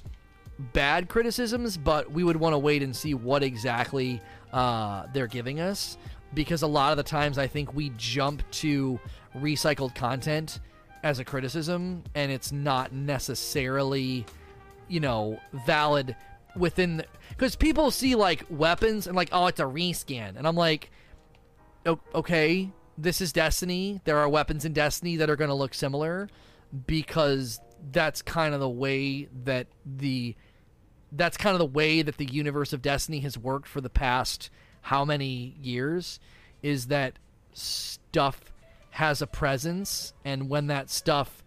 [0.72, 4.20] bad criticisms but we would want to wait and see what exactly
[4.55, 5.98] uh, they're giving us
[6.32, 8.98] because a lot of the times I think we jump to
[9.36, 10.61] recycled content
[11.02, 14.24] as a criticism and it's not necessarily
[14.88, 16.16] you know valid
[16.57, 20.90] within because people see like weapons and like oh it's a reskin and I'm like
[22.14, 24.00] okay this is Destiny.
[24.05, 26.28] There are weapons in Destiny that are going to look similar
[26.86, 30.34] because that's kind of the way that the
[31.17, 34.51] that's kind of the way that the universe of Destiny has worked for the past
[34.83, 36.21] how many years
[36.62, 37.19] is that
[37.53, 38.41] stuff
[38.91, 41.43] has a presence and when that stuff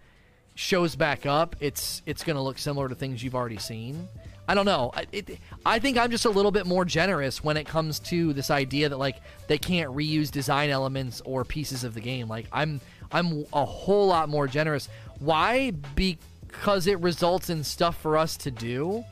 [0.56, 4.08] shows back up it's it's going to look similar to things you've already seen.
[4.50, 4.92] I don't know.
[5.12, 8.50] It, i think i'm just a little bit more generous when it comes to this
[8.50, 12.28] idea that like they can't reuse design elements or pieces of the game.
[12.28, 14.90] Like i'm i'm a whole lot more generous.
[15.20, 15.72] Why?
[15.96, 19.04] Because it results in stuff for us to do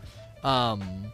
[0.45, 1.11] um,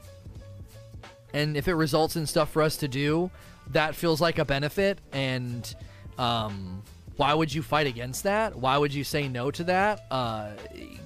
[1.34, 3.32] and if it results in stuff for us to do,
[3.72, 5.00] that feels like a benefit.
[5.14, 5.74] And
[6.18, 6.84] um,
[7.16, 8.56] why would you fight against that?
[8.56, 10.06] Why would you say no to that?
[10.12, 10.50] Uh,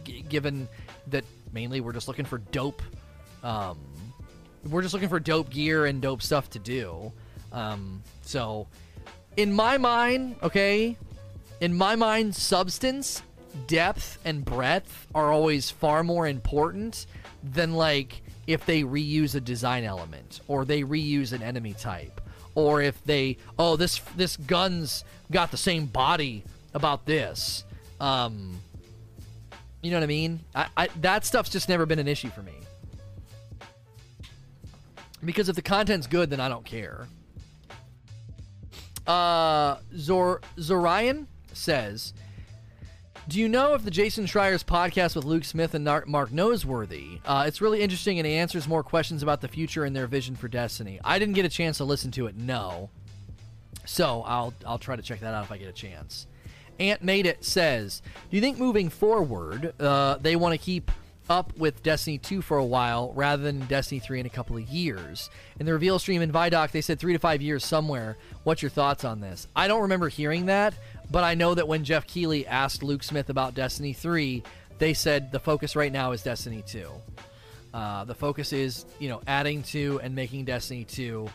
[0.04, 0.68] g- given
[1.08, 1.24] that
[1.54, 2.82] mainly we're just looking for dope.
[3.44, 3.78] Um,
[4.68, 7.14] we're just looking for dope gear and dope stuff to do.
[7.52, 8.68] Um, so,
[9.38, 10.98] in my mind, okay,
[11.62, 13.22] in my mind, substance,
[13.68, 17.06] depth, and breadth are always far more important
[17.54, 22.22] than like if they reuse a design element or they reuse an enemy type
[22.54, 26.44] or if they oh this this gun's got the same body
[26.74, 27.64] about this.
[28.00, 28.60] Um
[29.82, 30.40] you know what i mean?
[30.56, 32.54] I, I that stuff's just never been an issue for me.
[35.24, 37.08] Because if the content's good then i don't care.
[39.06, 42.14] Uh zor zorion says
[43.28, 47.20] do you know if the Jason Schreier's podcast with Luke Smith and Mark Noseworthy?
[47.26, 50.36] Uh, it's really interesting and it answers more questions about the future and their vision
[50.36, 51.00] for Destiny.
[51.04, 52.90] I didn't get a chance to listen to it, no.
[53.86, 56.28] So I'll I'll try to check that out if I get a chance.
[56.80, 60.92] Ant Made It says, Do you think moving forward, uh, they want to keep
[61.30, 64.68] up with Destiny 2 for a while rather than Destiny 3 in a couple of
[64.68, 65.30] years.
[65.60, 68.18] In the reveal stream in Vidoc, they said three to five years somewhere.
[68.44, 69.48] What's your thoughts on this?
[69.56, 70.74] I don't remember hearing that,
[71.12, 74.44] but I know that when Geoff Keighley asked Luke Smith about Destiny 3,
[74.78, 76.90] they said the focus right now is Destiny 2.
[77.74, 81.28] Uh, the focus is, you know, adding to and making Destiny 2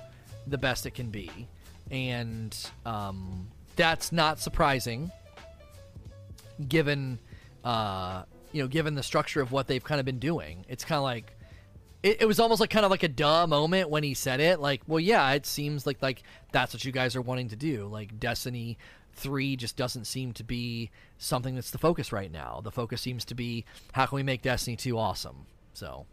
[0.47, 1.31] the best it can be.
[1.91, 2.57] And
[2.87, 5.11] um, that's not surprising
[6.69, 7.19] given,
[7.65, 10.65] uh, you know, given the structure of what they've kind of been doing.
[10.69, 11.37] It's kind of like,
[12.03, 14.61] it, it, was almost like kind of like a duh moment when he said it.
[14.61, 17.87] Like, well, yeah, it seems like like that's what you guys are wanting to do.
[17.87, 18.79] Like Destiny
[19.21, 22.61] 3 just doesn't seem to be something that's the focus right now.
[22.63, 25.47] The focus seems to be how can we make Destiny 2 awesome?
[25.73, 26.07] So,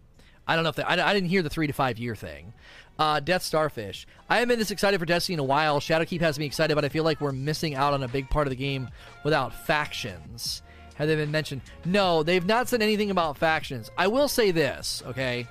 [0.48, 2.54] I don't know if I, I didn't hear the three to five year thing.
[2.98, 4.08] Uh, Death Starfish.
[4.30, 5.80] I haven't been this excited for Destiny in a while.
[5.80, 8.48] Shadowkeep has me excited, but I feel like we're missing out on a big part
[8.48, 8.90] of the game
[9.24, 10.62] without factions.
[10.96, 11.62] Have they been mentioned?
[11.86, 13.92] No, they've not said anything about factions.
[13.98, 15.48] I will say this, okay?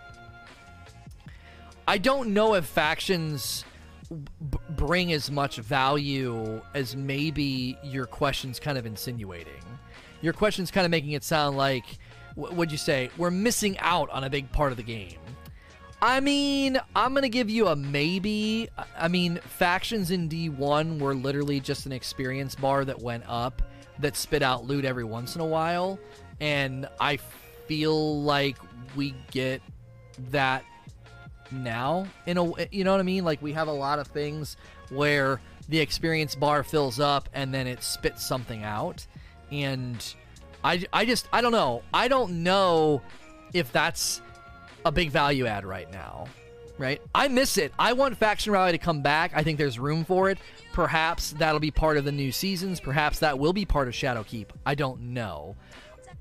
[1.87, 3.65] I don't know if factions
[4.09, 9.53] b- bring as much value as maybe your question's kind of insinuating.
[10.23, 11.85] Your question's kind of making it sound like,
[12.35, 13.11] what'd you say?
[13.17, 15.19] We're missing out on a big part of the game.
[16.03, 18.69] I mean, I'm going to give you a maybe.
[18.99, 23.63] I mean, factions in D1 were literally just an experience bar that went up
[23.99, 25.99] that spit out loot every once in a while.
[26.41, 27.17] And I
[27.67, 28.59] feel like
[28.95, 29.63] we get
[30.31, 30.65] that
[31.51, 33.25] now in a you know what I mean?
[33.25, 34.57] Like we have a lot of things
[34.91, 39.07] where the experience bar fills up and then it spits something out.
[39.51, 40.15] And
[40.65, 41.83] I, I just I don't know.
[41.93, 43.03] I don't know
[43.53, 44.21] if that's
[44.85, 46.27] a big value add right now.
[46.79, 47.01] Right?
[47.15, 47.73] I miss it.
[47.79, 49.33] I want Faction Rally to come back.
[49.35, 50.37] I think there's room for it.
[50.75, 52.81] Perhaps that'll be part of the new seasons.
[52.81, 54.49] Perhaps that will be part of Shadowkeep.
[54.67, 55.57] I don't know.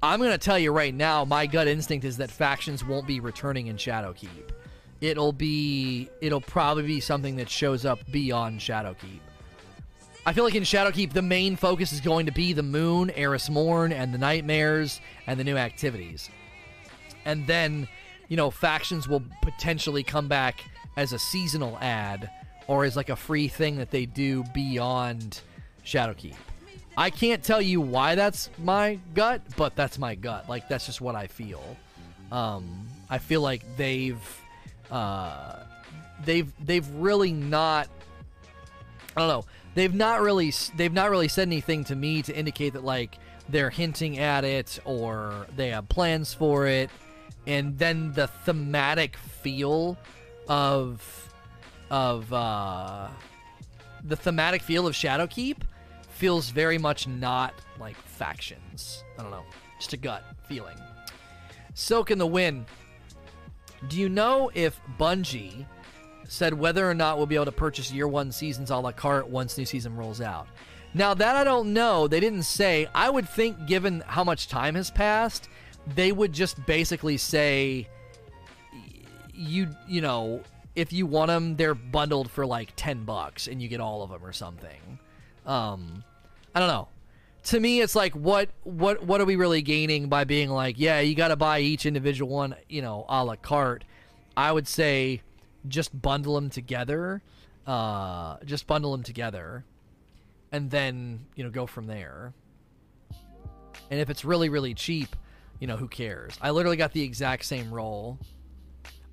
[0.02, 3.20] I'm going to tell you right now, my gut instinct is that factions won't be
[3.20, 4.52] returning in Shadowkeep.
[5.02, 9.20] It'll be it'll probably be something that shows up beyond Shadowkeep.
[10.26, 13.50] I feel like in Shadowkeep the main focus is going to be the moon, Eris
[13.50, 16.30] Morn, and the nightmares and the new activities.
[17.26, 17.88] And then
[18.28, 20.64] you know, factions will potentially come back
[20.98, 22.30] as a seasonal ad
[22.68, 25.42] or as like a free thing that they do beyond
[25.86, 26.36] Shadowkeep.
[26.98, 30.50] I can't tell you why that's my gut, but that's my gut.
[30.50, 31.62] Like that's just what I feel.
[32.32, 34.20] Um, I feel like they've
[34.92, 35.60] uh,
[36.24, 37.88] they've they've really not.
[39.16, 39.46] I don't know.
[39.76, 43.18] They've not really they've not really said anything to me to indicate that like
[43.50, 46.90] they're hinting at it or they have plans for it
[47.48, 49.98] and then the thematic feel
[50.48, 51.32] of
[51.90, 53.08] of uh,
[54.04, 55.58] the thematic feel of Shadowkeep
[56.10, 59.04] feels very much not like factions.
[59.20, 59.46] I don't know,
[59.78, 60.78] just a gut feeling.
[61.74, 62.66] Silk in the Wind.
[63.88, 65.66] Do you know if Bungie
[66.28, 69.28] said whether or not we'll be able to purchase year one seasons a la carte
[69.28, 70.48] once new season rolls out?
[70.94, 72.88] Now that I don't know, they didn't say.
[72.96, 75.50] I would think, given how much time has passed,
[75.94, 77.88] they would just basically say
[79.34, 80.42] you you know
[80.76, 84.10] if you want them they're bundled for like 10 bucks and you get all of
[84.10, 85.00] them or something
[85.46, 86.04] um
[86.54, 86.88] i don't know
[87.46, 91.00] to me it's like what what what are we really gaining by being like yeah
[91.00, 93.84] you got to buy each individual one you know a la carte
[94.36, 95.22] i would say
[95.68, 97.22] just bundle them together
[97.66, 99.64] uh just bundle them together
[100.52, 102.34] and then you know go from there
[103.90, 105.16] and if it's really really cheap
[105.60, 106.38] you know, who cares?
[106.42, 108.20] I literally got the exact same roll.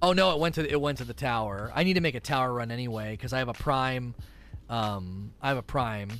[0.00, 1.70] Oh no, it went to it went to the tower.
[1.74, 4.14] I need to make a tower run anyway because I have a prime.
[4.68, 6.10] Um, I have a prime.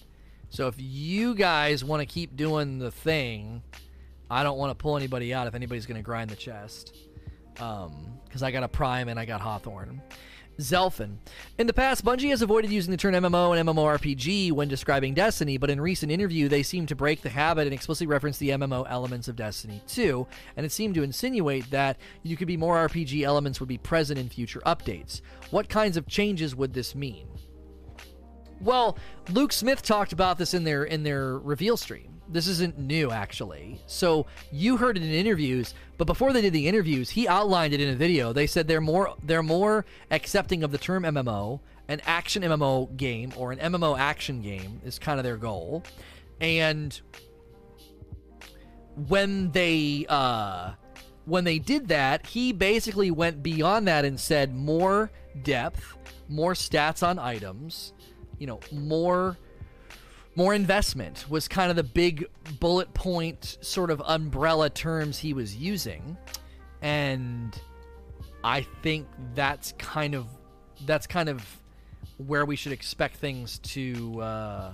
[0.53, 3.63] So if you guys want to keep doing the thing,
[4.31, 6.95] I don't want to pull anybody out if anybody's going to grind the chest.
[7.55, 7.87] Because
[8.43, 10.03] um, I got a prime and I got Hawthorne.
[10.61, 11.17] Zelfin.
[11.57, 15.57] In the past, Bungie has avoided using the term MMO and MMORPG when describing Destiny,
[15.57, 18.85] but in recent interview, they seem to break the habit and explicitly reference the MMO
[18.91, 20.27] elements of Destiny 2,
[20.59, 24.19] and it seemed to insinuate that you could be more RPG elements would be present
[24.19, 25.23] in future updates.
[25.51, 27.27] What kinds of changes would this mean?
[28.63, 28.97] Well,
[29.31, 32.21] Luke Smith talked about this in their in their reveal stream.
[32.29, 33.81] This isn't new, actually.
[33.87, 37.81] So you heard it in interviews, but before they did the interviews, he outlined it
[37.81, 38.33] in a video.
[38.33, 43.33] They said they're more they're more accepting of the term MMO, an action MMO game
[43.37, 45.83] or an MMO action game is kind of their goal,
[46.41, 46.99] and
[49.09, 50.73] when they uh,
[51.25, 55.11] when they did that, he basically went beyond that and said more
[55.43, 55.97] depth,
[56.29, 57.93] more stats on items,
[58.39, 59.37] you know, more
[60.35, 62.25] more investment was kind of the big
[62.59, 66.17] bullet point sort of umbrella terms he was using.
[66.81, 67.59] And
[68.45, 69.07] i think
[69.37, 70.27] that's kind of
[70.85, 71.45] that's kind of
[72.27, 74.73] where we should expect things to uh,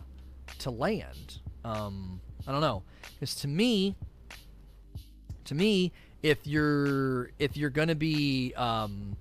[0.59, 1.39] to land.
[1.65, 2.83] Um, i don't know.
[3.15, 3.97] Because to me
[5.45, 5.93] to me
[6.23, 9.17] if you're if you're gonna be um,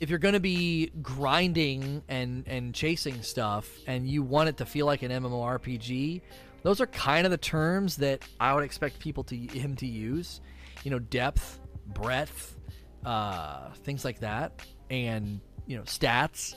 [0.00, 4.66] if you're going to be grinding and and chasing stuff and you want it to
[4.66, 6.20] feel like an MMORPG,
[6.62, 10.40] those are kind of the terms that I would expect people to him to use.
[10.82, 12.56] You know, depth, breadth,
[13.04, 16.54] uh, things like that, and you know, stats.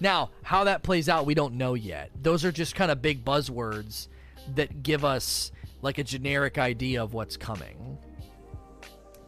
[0.00, 2.10] Now, how that plays out, we don't know yet.
[2.22, 4.08] Those are just kind of big buzzwords
[4.54, 5.50] that give us
[5.82, 7.98] like a generic idea of what's coming.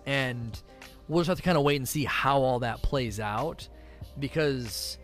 [0.07, 0.61] And
[1.11, 3.69] we'll just have to kind of wait and see how all that plays out
[4.19, 4.97] because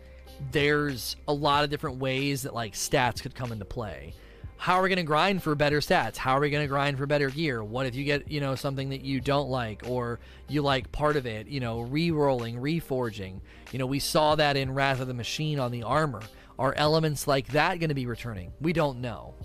[0.51, 4.13] there's a lot of different ways that like stats could come into play.
[4.57, 6.17] how are we going to grind for better stats?
[6.17, 7.63] How are we going to grind for better gear?
[7.63, 11.15] What if you get, you know, something that you don't like or you like part
[11.15, 13.41] of it, you know, re-rolling, reforging.
[13.71, 16.21] You know, we saw that in Wrath of the Machine on the armor.
[16.57, 18.51] Are elements like that going to be returning?
[18.59, 19.35] We don't know.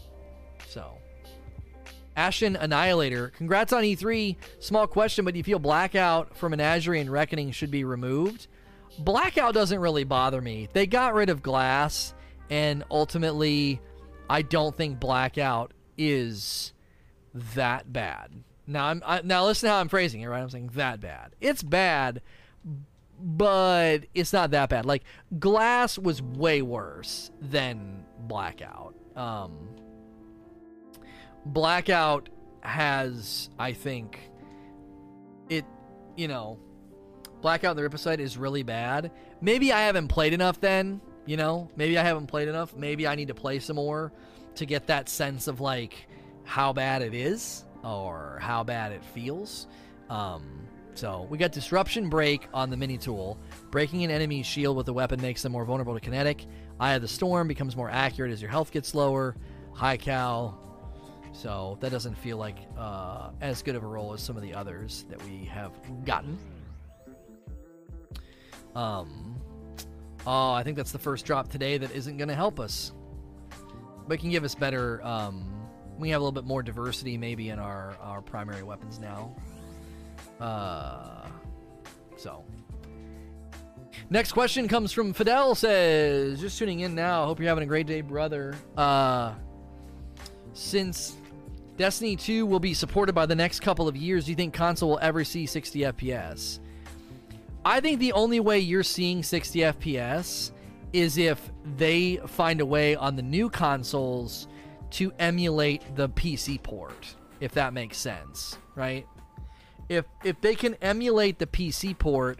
[0.68, 0.96] So,
[2.16, 4.36] Ashen Annihilator, congrats on E3.
[4.58, 8.48] Small question, but do you feel Blackout from Menagerie and Reckoning should be removed?
[8.98, 10.68] Blackout doesn't really bother me.
[10.72, 12.14] They got rid of Glass,
[12.50, 13.80] and ultimately,
[14.28, 16.72] I don't think Blackout is
[17.54, 18.30] that bad.
[18.66, 20.26] Now, I'm I, now listen to how I'm phrasing it.
[20.28, 21.34] Right, I'm saying that bad.
[21.40, 22.22] It's bad,
[23.18, 24.86] but it's not that bad.
[24.86, 25.02] Like
[25.38, 28.94] Glass was way worse than Blackout.
[29.16, 29.71] Um,
[31.46, 32.28] Blackout
[32.60, 34.30] has, I think,
[35.48, 35.64] it,
[36.16, 36.58] you know,
[37.40, 39.10] Blackout in the Ripicide is really bad.
[39.40, 41.68] Maybe I haven't played enough then, you know?
[41.76, 42.76] Maybe I haven't played enough.
[42.76, 44.12] Maybe I need to play some more
[44.54, 46.06] to get that sense of like
[46.44, 49.66] how bad it is or how bad it feels.
[50.08, 53.38] Um, so we got Disruption Break on the mini tool.
[53.70, 56.46] Breaking an enemy's shield with a weapon makes them more vulnerable to kinetic.
[56.78, 59.34] Eye of the Storm becomes more accurate as your health gets lower.
[59.72, 60.71] High Cal
[61.32, 64.54] so that doesn't feel like uh, as good of a role as some of the
[64.54, 65.72] others that we have
[66.04, 66.38] gotten.
[68.74, 69.40] Um,
[70.26, 72.92] oh, I think that's the first drop today that isn't going to help us.
[74.06, 75.04] But it can give us better.
[75.04, 75.48] Um,
[75.98, 79.34] we have a little bit more diversity maybe in our our primary weapons now.
[80.40, 81.28] Uh,
[82.16, 82.44] so.
[84.10, 87.24] Next question comes from Fidel says, just tuning in now.
[87.24, 88.54] Hope you're having a great day, brother.
[88.76, 89.34] Uh,
[90.52, 91.16] since
[91.82, 94.26] Destiny 2 will be supported by the next couple of years.
[94.26, 96.60] Do you think console will ever see 60 FPS?
[97.64, 100.52] I think the only way you're seeing 60 FPS
[100.92, 104.46] is if they find a way on the new consoles
[104.90, 109.04] to emulate the PC port, if that makes sense, right?
[109.88, 112.38] If if they can emulate the PC port,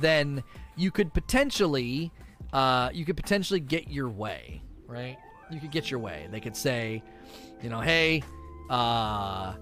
[0.00, 0.42] then
[0.74, 2.10] you could potentially
[2.52, 5.16] uh, you could potentially get your way, right?
[5.52, 6.26] You could get your way.
[6.32, 7.04] They could say,
[7.62, 8.22] you know, hey,
[8.70, 9.54] uh,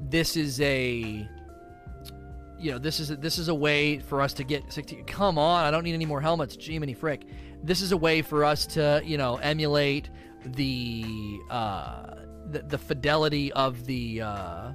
[0.00, 1.28] this is a
[2.58, 5.38] you know this is a, this is a way for us to get 60 come
[5.38, 7.26] on i don't need any more helmets Gee, many frick.
[7.62, 10.10] This is a way for us to you know emulate
[10.44, 12.14] the uh
[12.50, 14.72] the, the fidelity of the uh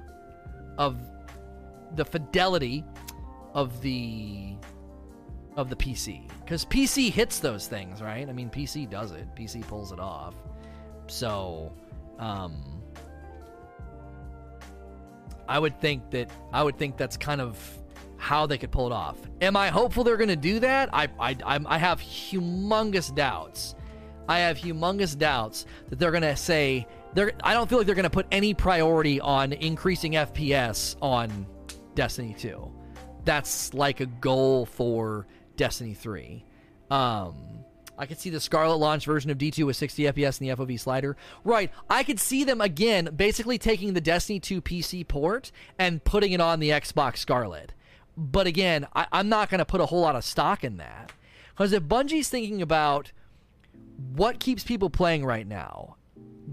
[0.78, 0.96] of
[1.96, 2.84] the fidelity
[3.54, 4.54] of the
[5.56, 8.28] of the pc because pc hits those things right?
[8.28, 9.26] I mean pc does it.
[9.34, 10.34] Pc pulls it off.
[11.06, 11.72] So
[12.22, 12.54] um,
[15.48, 17.58] I would think that I would think that's kind of
[18.16, 19.18] how they could pull it off.
[19.40, 20.88] Am I hopeful they're going to do that?
[20.92, 23.74] I, I, I have humongous doubts.
[24.28, 27.32] I have humongous doubts that they're going to say they're.
[27.42, 31.44] I don't feel like they're going to put any priority on increasing FPS on
[31.96, 32.70] Destiny 2.
[33.24, 36.44] That's like a goal for Destiny 3.
[36.88, 37.61] Um,
[37.98, 40.80] I could see the Scarlet launch version of D2 with 60 FPS in the FOV
[40.80, 41.16] slider.
[41.44, 41.70] Right.
[41.90, 46.40] I could see them again basically taking the Destiny 2 PC port and putting it
[46.40, 47.74] on the Xbox Scarlet.
[48.16, 51.12] But again, I, am not going to put a whole lot of stock in that.
[51.50, 53.12] Because if Bungie's thinking about
[54.14, 55.96] what keeps people playing right now,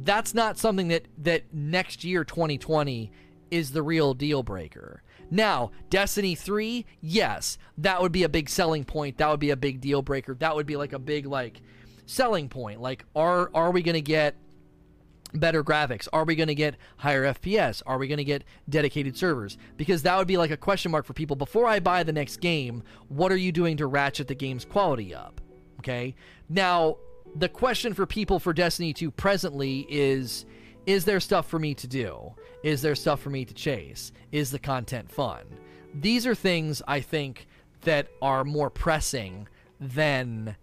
[0.04, 3.12] that's not something that, that next year, 2020,
[3.50, 5.02] is the real deal breaker.
[5.32, 9.18] Now, Destiny 3, yes, that would be a big selling point.
[9.18, 10.34] That would be a big deal breaker.
[10.36, 11.62] That would be like a big like
[12.06, 12.82] selling point.
[12.82, 14.36] Like are are we going to get
[15.34, 16.08] better graphics?
[16.12, 17.82] Are we going to get higher FPS?
[17.86, 19.58] Are we going to get dedicated servers?
[19.78, 22.38] Because that would be like a question mark for people before I buy the next
[22.38, 25.42] game, what are you doing to ratchet the game's quality up?
[25.80, 26.16] Okay?
[26.48, 26.98] Now,
[27.36, 30.46] the question for people for Destiny 2 presently is
[30.90, 32.34] is there stuff for me to do?
[32.64, 34.12] Is there stuff for me to chase?
[34.32, 35.46] Is the content fun?
[35.94, 37.48] These are things I think
[37.82, 39.48] that are more pressing
[39.80, 40.56] than,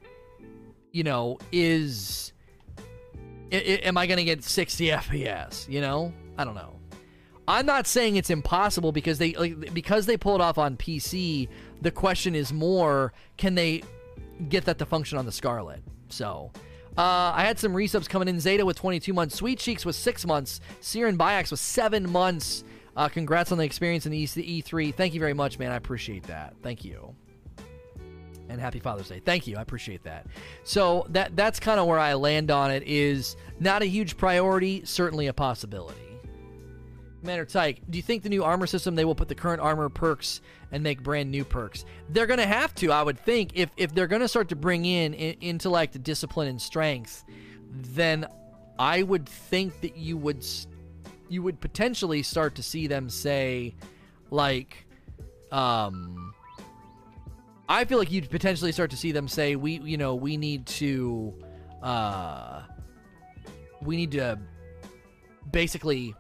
[0.91, 2.33] you know, is.
[3.53, 5.69] I, I, am I going to get 60 FPS?
[5.69, 6.13] You know?
[6.37, 6.77] I don't know.
[7.47, 11.49] I'm not saying it's impossible because they like, because they pull it off on PC.
[11.83, 13.85] The question is more, can they
[14.49, 15.85] get that to function on the Scarlet?
[16.09, 16.51] So
[16.99, 18.41] uh, I had some resubs coming in.
[18.41, 19.35] Zeta with 22 months.
[19.37, 20.61] Sweet Cheeks was six months.
[20.81, 22.65] Siren Biax was seven months.
[22.97, 24.95] Uh, congrats on the experience in the E3.
[24.95, 25.71] Thank you very much, man.
[25.71, 26.55] I appreciate that.
[26.63, 27.15] Thank you.
[28.49, 29.21] And happy Father's Day.
[29.21, 29.57] Thank you.
[29.57, 30.27] I appreciate that.
[30.63, 32.85] So that that's kind of where I land on it.
[32.87, 34.83] Is not a huge priority.
[34.85, 36.06] Certainly a possibility.
[37.27, 39.89] Commander Tyke, do you think the new armor system they will put the current armor
[39.89, 40.41] perks
[40.71, 41.85] and make brand new perks?
[42.09, 45.13] They're to have to, I would think, if if they're to start to bring in,
[45.13, 47.25] in intellect, discipline, and strength.
[47.69, 48.29] Then
[48.79, 50.47] I would think that you would
[51.29, 53.75] you would potentially start to see them say
[54.31, 54.87] like
[55.51, 56.33] um
[57.69, 60.65] I feel like you'd potentially start to see them say we you know we need
[60.67, 61.35] to
[61.83, 62.63] uh
[63.83, 64.39] we need to
[65.51, 66.15] basically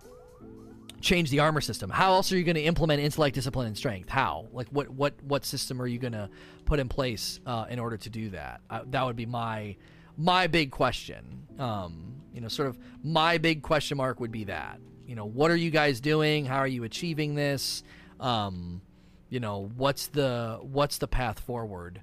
[1.00, 1.90] change the armor system.
[1.90, 4.08] How else are you going to implement intellect, discipline, and strength?
[4.08, 4.46] How?
[4.52, 6.28] Like what what what system are you going to
[6.64, 8.60] put in place uh, in order to do that?
[8.70, 9.76] Uh, that would be my
[10.16, 11.46] my big question.
[11.58, 14.80] Um, you know, sort of my big question mark would be that.
[15.06, 16.44] You know, what are you guys doing?
[16.44, 17.82] How are you achieving this?
[18.18, 18.80] Um,
[19.28, 22.00] you know, what's the what's the path forward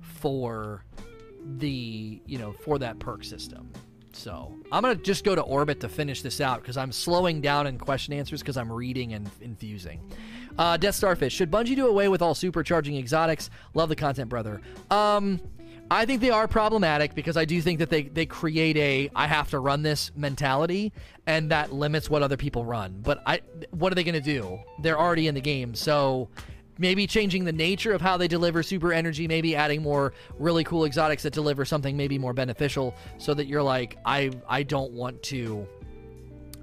[0.00, 0.84] for
[1.58, 3.70] the you know for that perk system?
[4.16, 7.66] So I'm gonna just go to orbit to finish this out because I'm slowing down
[7.66, 10.00] in question answers because I'm reading and infusing.
[10.58, 11.34] Uh, Death Starfish.
[11.34, 13.50] Should Bungie do away with all supercharging exotics?
[13.74, 14.62] Love the content, brother.
[14.90, 15.40] Um,
[15.90, 19.26] I think they are problematic because I do think that they, they create a I
[19.26, 20.92] have to run this mentality
[21.26, 22.98] and that limits what other people run.
[23.02, 23.40] But I
[23.70, 24.58] what are they going to do?
[24.80, 25.74] They're already in the game.
[25.74, 26.28] So
[26.78, 30.84] maybe changing the nature of how they deliver super energy, maybe adding more really cool
[30.84, 35.22] exotics that deliver something maybe more beneficial so that you're like I I don't want
[35.24, 35.66] to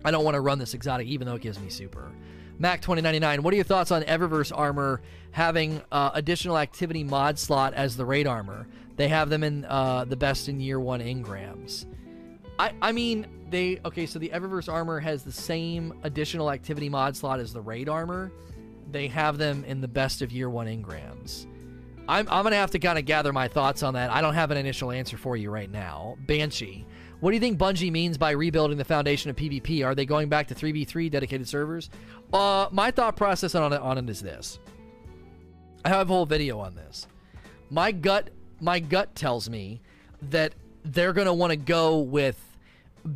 [0.06, 2.12] I don't want to run this exotic even though it gives me super.
[2.60, 7.74] Mac 2099, what are your thoughts on Eververse armor having uh, additional activity mod slot
[7.74, 8.68] as the raid armor?
[8.96, 11.86] They have them in uh, the best in year one engrams.
[12.60, 14.06] I, I mean, they okay.
[14.06, 18.32] So the Eververse armor has the same additional activity mod slot as the raid armor.
[18.92, 21.48] They have them in the best of year one engrams.
[22.08, 24.12] I'm, I'm gonna have to kind of gather my thoughts on that.
[24.12, 26.18] I don't have an initial answer for you right now.
[26.28, 26.86] Banshee,
[27.20, 29.86] what do you think Bungie means by rebuilding the foundation of PvP?
[29.86, 31.90] Are they going back to 3v3 dedicated servers?
[32.34, 34.60] Uh, my thought process on it, on it is this.
[35.86, 37.08] I have a whole video on this.
[37.70, 38.30] My gut
[38.64, 39.82] my gut tells me
[40.30, 40.54] that
[40.86, 42.40] they're going to want to go with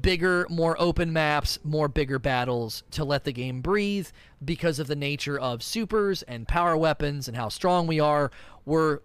[0.01, 4.07] bigger, more open maps, more bigger battles to let the game breathe
[4.43, 8.31] because of the nature of supers and power weapons and how strong we are.
[8.65, 8.99] We're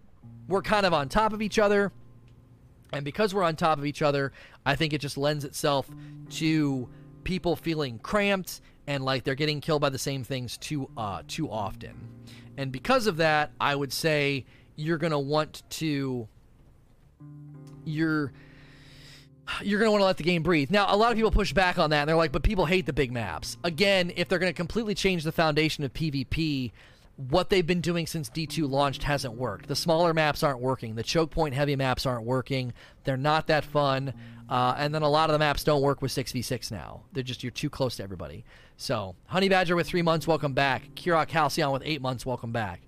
[0.48, 1.92] we're kind of on top of each other.
[2.92, 4.32] And because we're on top of each other,
[4.66, 5.88] I think it just lends itself
[6.30, 6.88] to
[7.24, 11.50] people feeling cramped and like they're getting killed by the same things too uh, too
[11.50, 12.08] often.
[12.56, 14.44] And because of that, I would say
[14.76, 16.28] you're going to want to
[17.84, 18.32] you're
[19.62, 20.70] you're going to want to let the game breathe.
[20.70, 22.00] Now, a lot of people push back on that.
[22.00, 23.56] And they're like, but people hate the big maps.
[23.64, 26.72] Again, if they're going to completely change the foundation of PvP,
[27.16, 29.68] what they've been doing since D2 launched hasn't worked.
[29.68, 30.94] The smaller maps aren't working.
[30.94, 32.72] The choke point heavy maps aren't working.
[33.04, 34.14] They're not that fun.
[34.48, 37.02] Uh, and then a lot of the maps don't work with 6v6 now.
[37.12, 38.44] They're just, you're too close to everybody.
[38.76, 40.94] So, Honey Badger with three months, welcome back.
[40.94, 42.80] Kirok Halcyon with eight months, welcome back.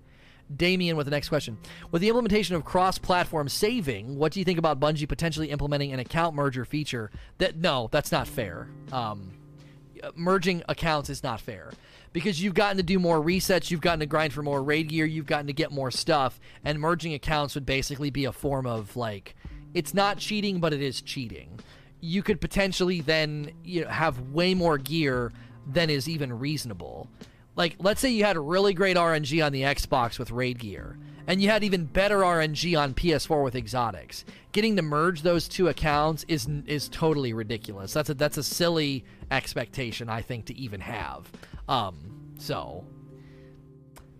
[0.53, 1.57] Damien with the next question.
[1.91, 5.91] With the implementation of cross platform saving, what do you think about Bungie potentially implementing
[5.91, 7.11] an account merger feature?
[7.39, 8.67] That No, that's not fair.
[8.91, 9.31] Um,
[10.15, 11.71] merging accounts is not fair
[12.13, 15.05] because you've gotten to do more resets, you've gotten to grind for more raid gear,
[15.05, 18.95] you've gotten to get more stuff, and merging accounts would basically be a form of
[18.95, 19.35] like
[19.73, 21.59] it's not cheating, but it is cheating.
[21.99, 25.33] You could potentially then you know, have way more gear
[25.67, 27.09] than is even reasonable
[27.55, 31.41] like let's say you had really great RNG on the Xbox with raid gear and
[31.41, 34.25] you had even better RNG on PS4 with exotics.
[34.51, 37.93] Getting to merge those two accounts is is totally ridiculous.
[37.93, 41.31] That's a that's a silly expectation I think to even have.
[41.67, 42.85] Um so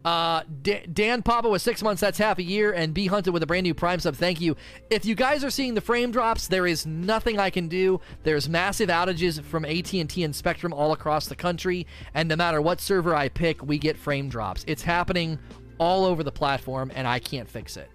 [0.05, 3.41] uh, D- Dan Papa with six months, that's half a year, and B Hunted with
[3.41, 4.15] a brand new Prime sub.
[4.15, 4.55] Thank you.
[4.91, 7.99] If you guys are seeing the frame drops, there is nothing I can do.
[8.23, 12.79] There's massive outages from AT&T and Spectrum all across the country, and no matter what
[12.79, 14.63] server I pick, we get frame drops.
[14.67, 15.39] It's happening
[15.79, 17.89] all over the platform, and I can't fix it.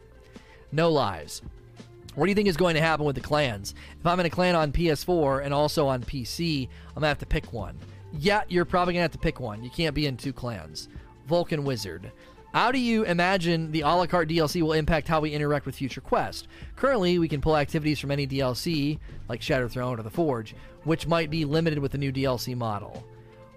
[0.72, 1.42] No lies.
[2.16, 3.74] What do you think is going to happen with the clans?
[4.00, 7.26] If I'm in a clan on PS4 and also on PC, I'm gonna have to
[7.26, 7.78] pick one.
[8.12, 9.62] Yeah, you're probably gonna have to pick one.
[9.62, 10.88] You can't be in two clans.
[11.30, 12.10] Vulcan Wizard.
[12.52, 15.76] How do you imagine the a la carte DLC will impact how we interact with
[15.76, 16.48] future quests?
[16.74, 18.98] Currently, we can pull activities from any DLC,
[19.28, 23.06] like Shattered Throne or The Forge, which might be limited with the new DLC model.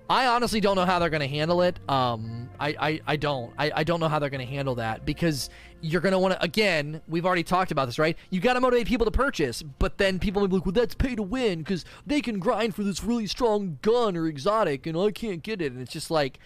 [0.07, 1.79] I honestly don't know how they're going to handle it.
[1.89, 3.51] Um, I, I, I don't.
[3.57, 5.49] I, I don't know how they're going to handle that because
[5.81, 8.15] you're going to want to, again, we've already talked about this, right?
[8.29, 10.93] You got to motivate people to purchase, but then people will be like, well, that's
[10.93, 14.95] pay to win because they can grind for this really strong gun or exotic and
[14.95, 15.71] I can't get it.
[15.71, 16.37] And it's just like,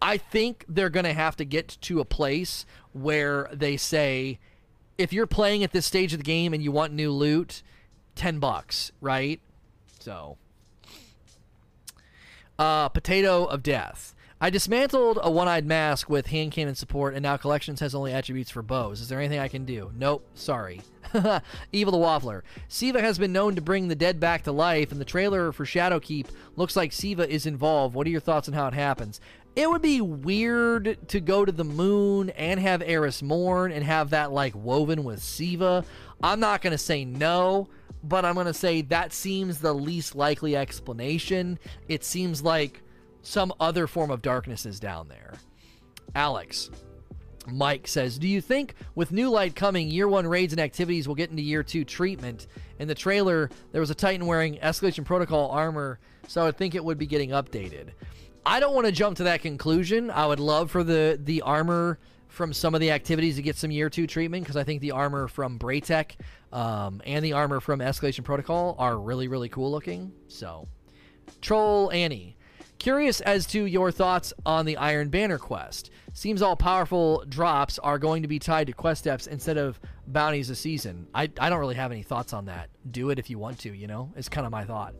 [0.00, 4.38] I think they're going to have to get to a place where they say,
[4.98, 7.62] if you're playing at this stage of the game and you want new loot,
[8.14, 9.40] 10 bucks, right?
[10.00, 10.36] So,
[12.58, 14.14] uh, Potato of Death.
[14.38, 18.12] I dismantled a one eyed mask with hand cannon support, and now Collections has only
[18.12, 19.00] attributes for bows.
[19.00, 19.90] Is there anything I can do?
[19.96, 20.82] Nope, sorry.
[21.72, 22.42] Evil the Waffler.
[22.68, 25.64] Siva has been known to bring the dead back to life, and the trailer for
[25.64, 27.94] Shadowkeep looks like Siva is involved.
[27.94, 29.20] What are your thoughts on how it happens?
[29.56, 34.10] It would be weird to go to the moon and have Eris Morn and have
[34.10, 35.82] that like woven with Siva.
[36.22, 37.70] I'm not going to say no,
[38.04, 41.58] but I'm going to say that seems the least likely explanation.
[41.88, 42.82] It seems like
[43.22, 45.32] some other form of darkness is down there.
[46.14, 46.70] Alex.
[47.48, 51.14] Mike says, Do you think with New Light coming, year one raids and activities will
[51.14, 52.48] get into year two treatment?
[52.78, 56.84] In the trailer, there was a Titan wearing Escalation Protocol armor, so I think it
[56.84, 57.90] would be getting updated.
[58.46, 60.08] I don't want to jump to that conclusion.
[60.08, 61.98] I would love for the, the armor
[62.28, 64.92] from some of the activities to get some year two treatment because I think the
[64.92, 66.12] armor from Braytech
[66.52, 70.12] um, and the armor from Escalation Protocol are really, really cool looking.
[70.28, 70.68] So,
[71.40, 72.36] Troll Annie.
[72.78, 75.90] Curious as to your thoughts on the Iron Banner quest.
[76.12, 80.50] Seems all powerful drops are going to be tied to quest steps instead of bounties
[80.50, 81.08] a season.
[81.14, 82.68] I, I don't really have any thoughts on that.
[82.88, 84.12] Do it if you want to, you know?
[84.14, 84.94] It's kind of my thought.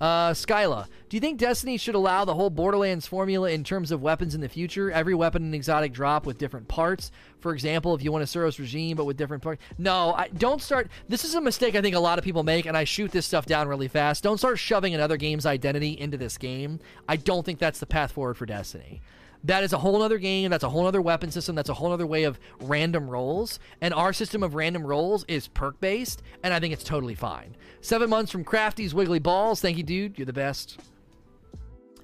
[0.00, 4.00] Uh, Skyla, do you think Destiny should allow the whole Borderlands formula in terms of
[4.00, 4.90] weapons in the future?
[4.90, 7.12] Every weapon an exotic drop with different parts.
[7.40, 9.62] For example, if you want a Suros regime but with different parts.
[9.76, 10.88] No, I don't start.
[11.08, 13.26] This is a mistake I think a lot of people make, and I shoot this
[13.26, 14.22] stuff down really fast.
[14.22, 16.80] Don't start shoving another game's identity into this game.
[17.06, 19.02] I don't think that's the path forward for Destiny
[19.44, 20.50] that is a whole other game.
[20.50, 21.54] That's a whole other weapon system.
[21.54, 23.58] That's a whole other way of random rolls.
[23.80, 27.56] And our system of random rolls is perk based, and I think it's totally fine.
[27.80, 29.60] Seven months from Crafty's Wiggly Balls.
[29.60, 30.18] Thank you, dude.
[30.18, 30.78] You're the best.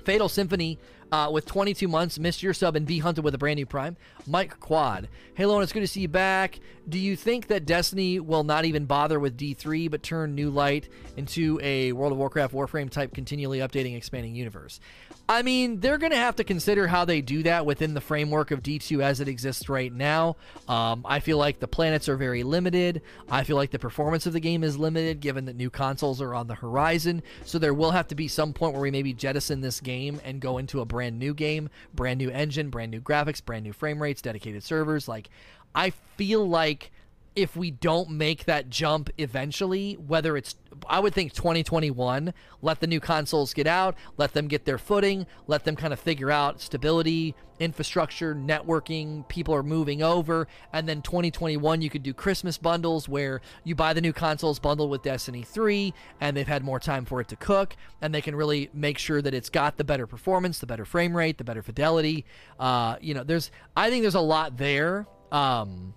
[0.05, 0.79] Fatal Symphony
[1.13, 2.19] uh, with 22 months.
[2.19, 3.97] Missed your sub and be hunted with a brand new Prime.
[4.27, 5.09] Mike Quad.
[5.35, 6.61] Hey, Lone, it's good to see you back.
[6.89, 10.89] Do you think that Destiny will not even bother with D3 but turn New Light
[11.17, 14.81] into a World of Warcraft Warframe type continually updating, expanding universe?
[15.29, 18.53] I mean, they're going to have to consider how they do that within the framework
[18.53, 20.37] of D2 as it exists right now.
[20.69, 23.03] Um, I feel like the planets are very limited.
[23.29, 26.33] I feel like the performance of the game is limited given that new consoles are
[26.33, 27.25] on the horizon.
[27.45, 30.41] So there will have to be some point where we maybe jettison this game and
[30.41, 34.01] go into a brand new game, brand new engine, brand new graphics, brand new frame
[34.01, 35.09] rates, dedicated servers.
[35.09, 35.29] Like,
[35.75, 36.93] I feel like
[37.37, 40.57] if we don't make that jump eventually, whether it's,
[40.89, 42.33] I would think 2021,
[42.63, 46.01] let the new consoles get out, let them get their footing, let them kind of
[46.01, 52.15] figure out stability, infrastructure, networking, people are moving over, and then 2021, you could do
[52.15, 55.93] Christmas bundles where you buy the new consoles bundled with Destiny 3,
[56.23, 59.21] and they've had more time for it to cook, and they can really make sure
[59.21, 62.25] that it's got the better performance, the better frame rate, the better fidelity.
[62.59, 65.07] Uh, you know, there's, I think there's a lot there.
[65.31, 65.93] Um,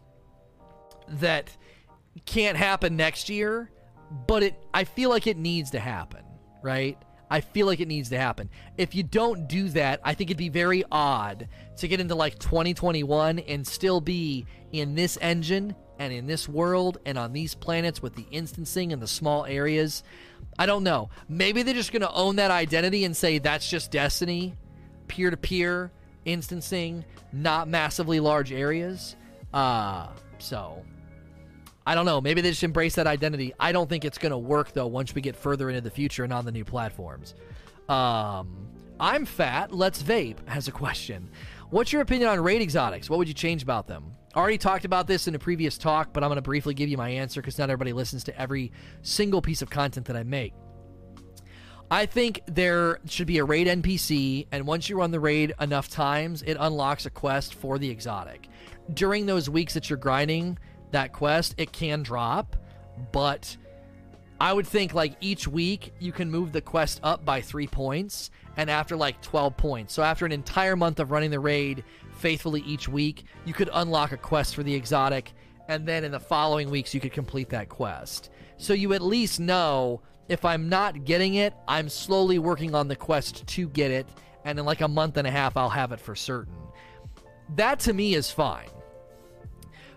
[1.14, 1.56] that
[2.26, 3.72] can't happen next year,
[4.28, 6.24] but it I feel like it needs to happen,
[6.62, 6.98] right?
[7.32, 8.50] I feel like it needs to happen.
[8.78, 12.40] If you don't do that, I think it'd be very odd to get into like
[12.40, 18.02] 2021 and still be in this engine and in this world and on these planets
[18.02, 20.04] with the instancing and the small areas.
[20.58, 21.10] I don't know.
[21.28, 24.56] Maybe they're just going to own that identity and say that's just Destiny,
[25.08, 25.92] peer to peer
[26.26, 29.16] instancing, not massively large areas.
[29.54, 30.08] Uh,
[30.40, 30.84] so
[31.86, 32.22] I don't know.
[32.22, 33.54] Maybe they just embrace that identity.
[33.60, 36.24] I don't think it's going to work though once we get further into the future
[36.24, 37.34] and on the new platforms.
[37.88, 38.68] Um,
[39.00, 39.74] I'm fat.
[39.74, 40.48] Let's vape.
[40.48, 41.30] Has a question.
[41.70, 43.10] What's your opinion on raid exotics?
[43.10, 44.12] What would you change about them?
[44.36, 46.98] Already talked about this in a previous talk, but I'm going to briefly give you
[46.98, 50.54] my answer because not everybody listens to every single piece of content that I make.
[51.92, 55.90] I think there should be a raid NPC, and once you run the raid enough
[55.90, 58.48] times, it unlocks a quest for the exotic.
[58.94, 60.60] During those weeks that you're grinding,
[60.92, 62.56] that quest, it can drop,
[63.12, 63.56] but
[64.42, 68.32] I would think like each week you can move the quest up by three points,
[68.58, 69.94] and after like 12 points.
[69.94, 71.84] So after an entire month of running the raid
[72.14, 75.34] faithfully each week, you could unlock a quest for the exotic,
[75.68, 78.30] and then in the following weeks you could complete that quest.
[78.58, 82.96] So you at least know if I'm not getting it, I'm slowly working on the
[82.96, 84.08] quest to get it,
[84.46, 86.56] and in like a month and a half I'll have it for certain.
[87.56, 88.70] That to me is fine.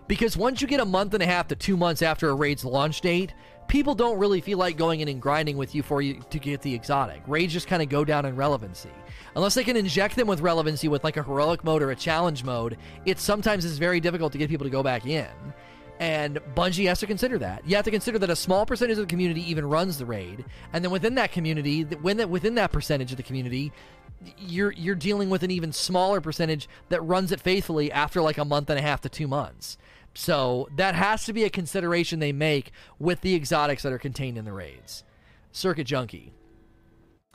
[0.07, 2.65] Because once you get a month and a half to two months after a raid's
[2.65, 3.33] launch date,
[3.67, 6.61] people don't really feel like going in and grinding with you for you to get
[6.61, 7.21] the exotic.
[7.27, 8.89] Raids just kind of go down in relevancy.
[9.35, 12.43] Unless they can inject them with relevancy with like a heroic mode or a challenge
[12.43, 15.27] mode, it sometimes is very difficult to get people to go back in.
[15.99, 17.67] And Bungie has to consider that.
[17.67, 20.43] You have to consider that a small percentage of the community even runs the raid,
[20.73, 23.71] and then within that community, within that percentage of the community,
[24.37, 28.45] you're you're dealing with an even smaller percentage that runs it faithfully after like a
[28.45, 29.77] month and a half to two months.
[30.13, 34.37] So that has to be a consideration they make with the exotics that are contained
[34.37, 35.03] in the raids.
[35.51, 36.33] Circuit Junkie.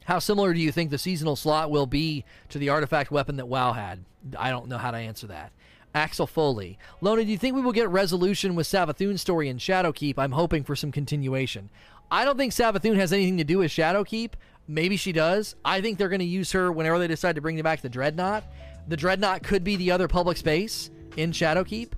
[0.05, 3.49] How similar do you think the seasonal slot will be to the artifact weapon that
[3.49, 4.05] WoW had?
[4.39, 5.53] I don't know how to answer that.
[5.95, 6.79] Axel Foley.
[7.01, 10.15] Lona, do you think we will get resolution with Savathun's story in Shadowkeep?
[10.17, 11.71] I'm hoping for some continuation.
[12.11, 14.33] I don't think Savathun has anything to do with Shadowkeep.
[14.67, 15.57] Maybe she does.
[15.65, 17.89] I think they're going to use her whenever they decide to bring them back the
[17.89, 18.45] Dreadnought.
[18.87, 21.93] The Dreadnought could be the other public space in Shadowkeep,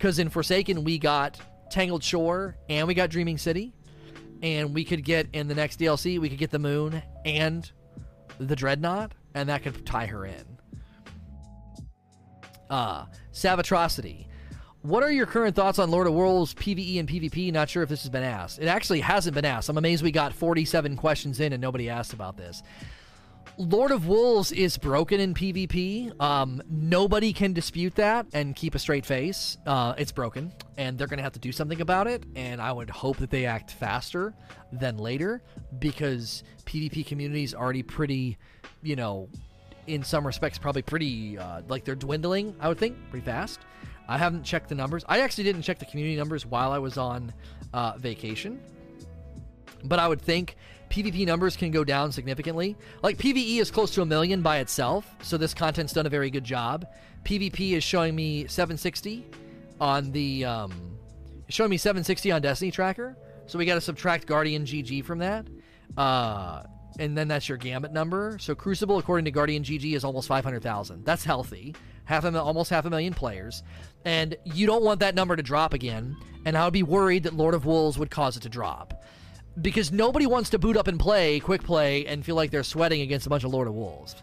[0.00, 1.38] because in Forsaken we got
[1.70, 3.74] Tangled Shore and we got Dreaming City,
[4.42, 7.70] and we could get in the next DLC we could get the Moon and
[8.38, 10.58] the Dreadnought, and that could tie her in.
[12.70, 14.26] Uh, Savatrocity.
[14.80, 17.52] What are your current thoughts on Lord of Wolves PvE and PvP?
[17.52, 18.58] Not sure if this has been asked.
[18.58, 19.68] It actually hasn't been asked.
[19.68, 22.62] I'm amazed we got 47 questions in and nobody asked about this.
[23.60, 26.18] Lord of Wolves is broken in PvP.
[26.18, 29.58] Um, nobody can dispute that and keep a straight face.
[29.66, 32.24] Uh, it's broken, and they're going to have to do something about it.
[32.34, 34.32] And I would hope that they act faster
[34.72, 35.42] than later
[35.78, 38.38] because PvP community is already pretty,
[38.82, 39.28] you know,
[39.86, 42.56] in some respects, probably pretty uh, like they're dwindling.
[42.60, 43.60] I would think pretty fast.
[44.08, 45.04] I haven't checked the numbers.
[45.06, 47.30] I actually didn't check the community numbers while I was on
[47.74, 48.58] uh, vacation,
[49.84, 50.56] but I would think
[50.90, 52.76] PvP numbers can go down significantly.
[53.02, 56.30] Like PvE is close to a million by itself, so this content's done a very
[56.30, 56.86] good job.
[57.24, 59.24] PvP is showing me 760
[59.80, 60.72] on the um,
[61.48, 63.16] showing me 760 on Destiny Tracker.
[63.46, 65.46] So we got to subtract Guardian GG from that.
[65.96, 66.64] Uh,
[66.98, 68.36] and then that's your Gambit number.
[68.40, 71.04] So Crucible, according to Guardian GG, is almost 500,000.
[71.04, 71.74] That's healthy.
[72.04, 73.62] Half a, almost half a million players.
[74.04, 76.16] And you don't want that number to drop again.
[76.44, 78.99] And I would be worried that Lord of Wolves would cause it to drop
[79.60, 83.00] because nobody wants to boot up and play quick play and feel like they're sweating
[83.00, 84.14] against a bunch of Lord of Wolves.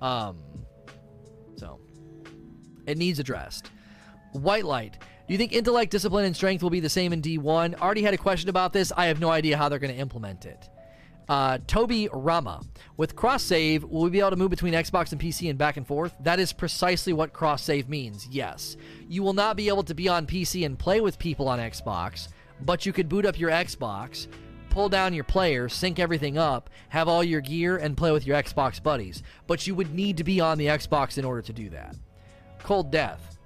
[0.00, 0.38] Um,
[1.56, 1.80] so
[2.86, 3.70] it needs addressed.
[4.32, 4.98] White light.
[5.26, 7.80] Do you think intellect, discipline, and strength will be the same in D1?
[7.80, 8.92] Already had a question about this.
[8.94, 10.68] I have no idea how they're going to implement it.
[11.28, 12.60] Uh, Toby Rama.
[12.98, 15.78] With cross save, will we be able to move between Xbox and PC and back
[15.78, 16.14] and forth?
[16.20, 18.76] That is precisely what cross save means, yes.
[19.08, 22.28] You will not be able to be on PC and play with people on Xbox,
[22.60, 24.26] but you could boot up your Xbox,
[24.74, 28.36] pull down your player, sync everything up, have all your gear, and play with your
[28.36, 29.22] Xbox buddies.
[29.46, 31.94] But you would need to be on the Xbox in order to do that.
[32.58, 33.38] Cold Death.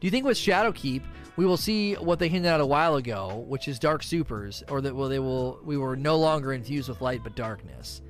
[0.00, 1.02] Do you think with Shadowkeep
[1.36, 4.80] we will see what they hinted at a while ago, which is Dark Supers, or
[4.80, 8.00] that well they will we were no longer infused with light but darkness?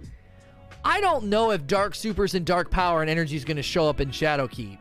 [0.84, 3.88] I don't know if Dark Supers and Dark Power and Energy is going to show
[3.88, 4.78] up in Shadowkeep.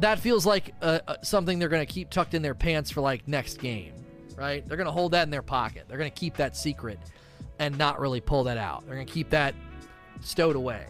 [0.00, 3.00] That feels like uh, uh, something they're going to keep tucked in their pants for
[3.00, 4.01] like next game
[4.36, 4.66] right?
[4.66, 5.84] They're going to hold that in their pocket.
[5.88, 6.98] They're going to keep that secret
[7.58, 8.84] and not really pull that out.
[8.86, 9.54] They're going to keep that
[10.20, 10.86] stowed away.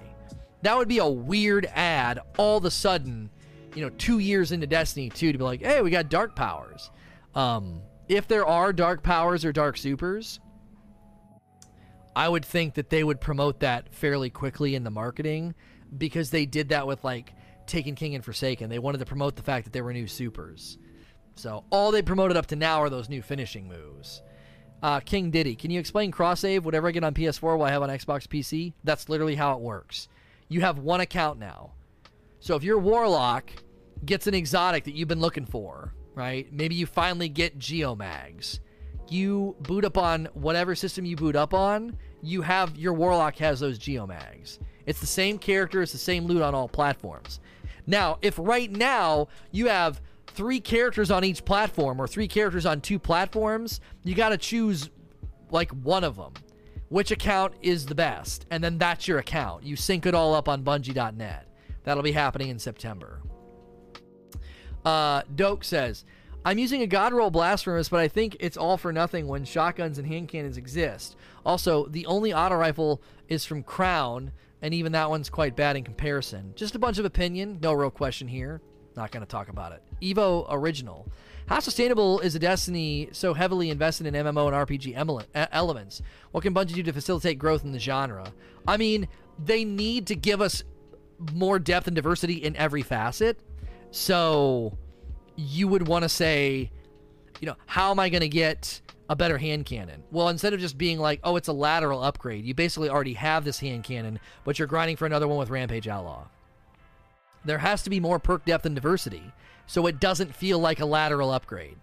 [0.62, 3.31] That would be a weird ad all of a sudden,
[3.74, 6.90] you know, two years into Destiny 2 to be like, hey, we got dark powers.
[7.35, 10.39] Um, if there are dark powers or dark supers,
[12.14, 15.55] I would think that they would promote that fairly quickly in the marketing
[15.97, 17.32] because they did that with like
[17.66, 18.69] Taken King and Forsaken.
[18.69, 20.78] They wanted to promote the fact that there were new supers.
[21.34, 24.22] So all they promoted up to now are those new finishing moves.
[24.82, 26.64] Uh, King Diddy, can you explain cross save?
[26.64, 28.72] Whatever I get on PS4 will I have on Xbox PC?
[28.82, 30.09] That's literally how it works.
[30.48, 31.72] You have one account now.
[32.40, 33.50] So if your Warlock
[34.04, 36.52] gets an exotic that you've been looking for, right?
[36.52, 38.59] Maybe you finally get Geomags.
[39.09, 43.60] You boot up on whatever system you boot up on, you have your Warlock has
[43.60, 44.59] those Geomags.
[44.86, 47.38] It's the same character, it's the same loot on all platforms.
[47.86, 52.81] Now, if right now you have three characters on each platform or three characters on
[52.81, 54.90] two platforms, you got to choose
[55.51, 56.32] like one of them.
[56.89, 58.47] Which account is the best?
[58.51, 59.65] And then that's your account.
[59.65, 61.49] You sync it all up on Bungie.net.
[61.85, 63.23] That'll be happening in September.
[64.85, 66.05] Uh, Doke says,
[66.44, 69.99] I'm using a God roll blasphemous, but I think it's all for nothing when shotguns
[69.99, 71.16] and hand cannons exist.
[71.47, 75.85] Also, the only auto rifle is from Crown, and even that one's quite bad in
[75.85, 76.53] comparison.
[76.57, 78.61] Just a bunch of opinion, no real question here.
[78.97, 79.82] Not going to talk about it.
[80.03, 81.07] Evo Original.
[81.47, 84.95] How sustainable is a Destiny so heavily invested in MMO and RPG
[85.35, 86.03] elements?
[86.31, 88.33] What can Bungie do to facilitate growth in the genre?
[88.66, 89.09] I mean,
[89.39, 90.62] they need to give us
[91.33, 93.39] more depth and diversity in every facet.
[93.91, 94.77] So
[95.37, 96.70] you would want to say,
[97.41, 100.05] you know, how am I going to get a better hand cannon?
[100.11, 103.45] Well, instead of just being like, oh, it's a lateral upgrade, you basically already have
[103.45, 106.29] this hand cannon, but you're grinding for another one with Rampage Outlaw.
[107.45, 109.33] There has to be more perk depth and diversity
[109.66, 111.76] so it doesn't feel like a lateral upgrade.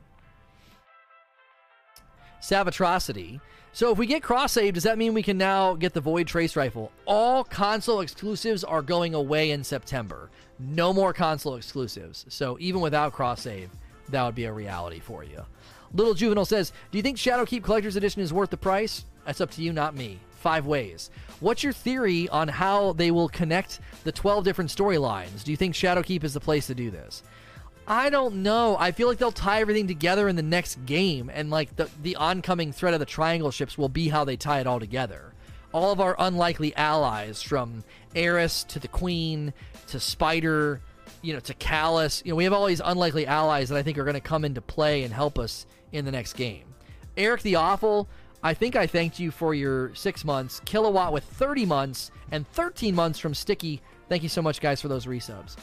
[2.42, 3.42] Savatrocity.
[3.72, 6.28] So if we get cross save, does that mean we can now get the Void
[6.28, 6.92] Trace Rifle?
[7.06, 10.30] All console exclusives are going away in September.
[10.58, 12.26] No more console exclusives.
[12.30, 13.70] So even without cross save,
[14.10, 15.46] that would be a reality for you.
[15.94, 19.06] Little Juvenile says, Do you think Shadowkeep Collector's Edition is worth the price?
[19.26, 21.12] That's up to you, not me five ways.
[21.40, 25.44] What's your theory on how they will connect the 12 different storylines?
[25.44, 27.24] Do you think Shadowkeep is the place to do this?
[27.90, 28.78] I don't know.
[28.78, 32.16] I feel like they'll tie everything together in the next game, and like the the
[32.18, 35.34] oncoming threat of the triangle ships will be how they tie it all together.
[35.74, 37.84] All of our unlikely allies, from
[38.14, 39.54] Eris to the Queen
[39.88, 40.82] to Spider,
[41.24, 42.24] you know, to Calus.
[42.24, 44.46] You know, we have all these unlikely allies that I think are going to come
[44.46, 46.66] into play and help us in the next game.
[47.18, 48.08] Eric the Awful,
[48.44, 50.62] I think I thanked you for your six months.
[50.64, 53.82] Kilowatt with 30 months and 13 months from Sticky.
[54.10, 55.56] Thank you so much, guys, for those resubs.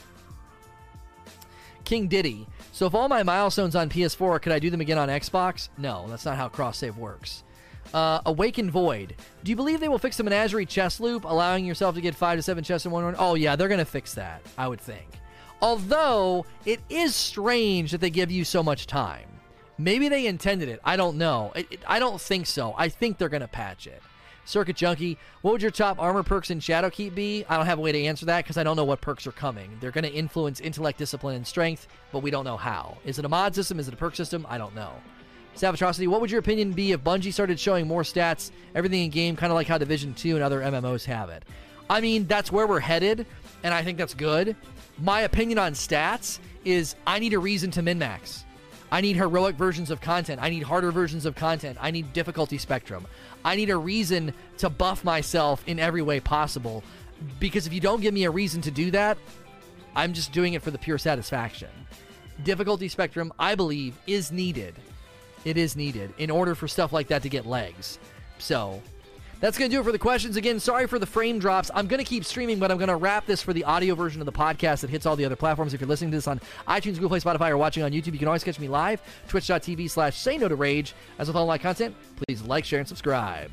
[1.87, 2.47] King Diddy.
[2.73, 5.71] So if all my milestones on PS4, could I do them again on Xbox?
[5.79, 7.45] No, that's not how cross save works.
[7.95, 9.15] Uh, Awaken Void.
[9.45, 12.39] Do you believe they will fix the menagerie chest loop, allowing yourself to get five
[12.39, 13.15] to seven chests in one run?
[13.19, 14.43] Oh yeah, they're gonna fix that.
[14.59, 15.09] I would think.
[15.63, 19.29] Although it is strange that they give you so much time.
[19.79, 20.81] Maybe they intended it.
[20.85, 21.53] I don't know.
[21.55, 22.75] It, it, I don't think so.
[22.77, 24.03] I think they're gonna patch it.
[24.47, 27.45] Circuit Junkie, what would your top armor perks in Shadowkeep be?
[27.49, 29.33] I don't have a way to answer that because I don't know what perks are
[29.33, 29.77] coming.
[29.81, 32.97] They're going to influence intellect, discipline, and strength, but we don't know how.
[33.05, 33.81] Is it a mod system?
[33.81, 34.47] Is it a perk system?
[34.49, 34.93] I don't know.
[35.57, 39.35] Savatrocity, what would your opinion be if Bungie started showing more stats, everything in game,
[39.35, 41.45] kind of like how Division 2 and other MMOs have it?
[41.91, 43.27] I mean, that's where we're headed,
[43.65, 44.55] and I think that's good.
[44.99, 48.45] My opinion on stats is I need a reason to min max.
[48.91, 50.41] I need heroic versions of content.
[50.41, 51.77] I need harder versions of content.
[51.81, 53.07] I need difficulty spectrum.
[53.47, 56.83] I need a reason to buff myself in every way possible.
[57.39, 59.17] Because if you don't give me a reason to do that,
[59.95, 61.71] I'm just doing it for the pure satisfaction.
[62.43, 64.75] Difficulty spectrum, I believe, is needed.
[65.45, 68.01] It is needed in order for stuff like that to get legs.
[68.39, 68.83] So,
[69.41, 70.37] that's going to do it for the questions.
[70.37, 71.71] Again, sorry for the frame drops.
[71.75, 74.21] I'm going to keep streaming, but I'm going to wrap this for the audio version
[74.21, 75.75] of the podcast that hits all the other platforms.
[75.75, 78.19] If you're listening to this on iTunes, Google Play, Spotify, or watching on YouTube, you
[78.19, 80.95] can always catch me live, twitch.tv slash say no to rage.
[81.19, 81.95] As with all my content,
[82.27, 83.51] please like, share, and subscribe.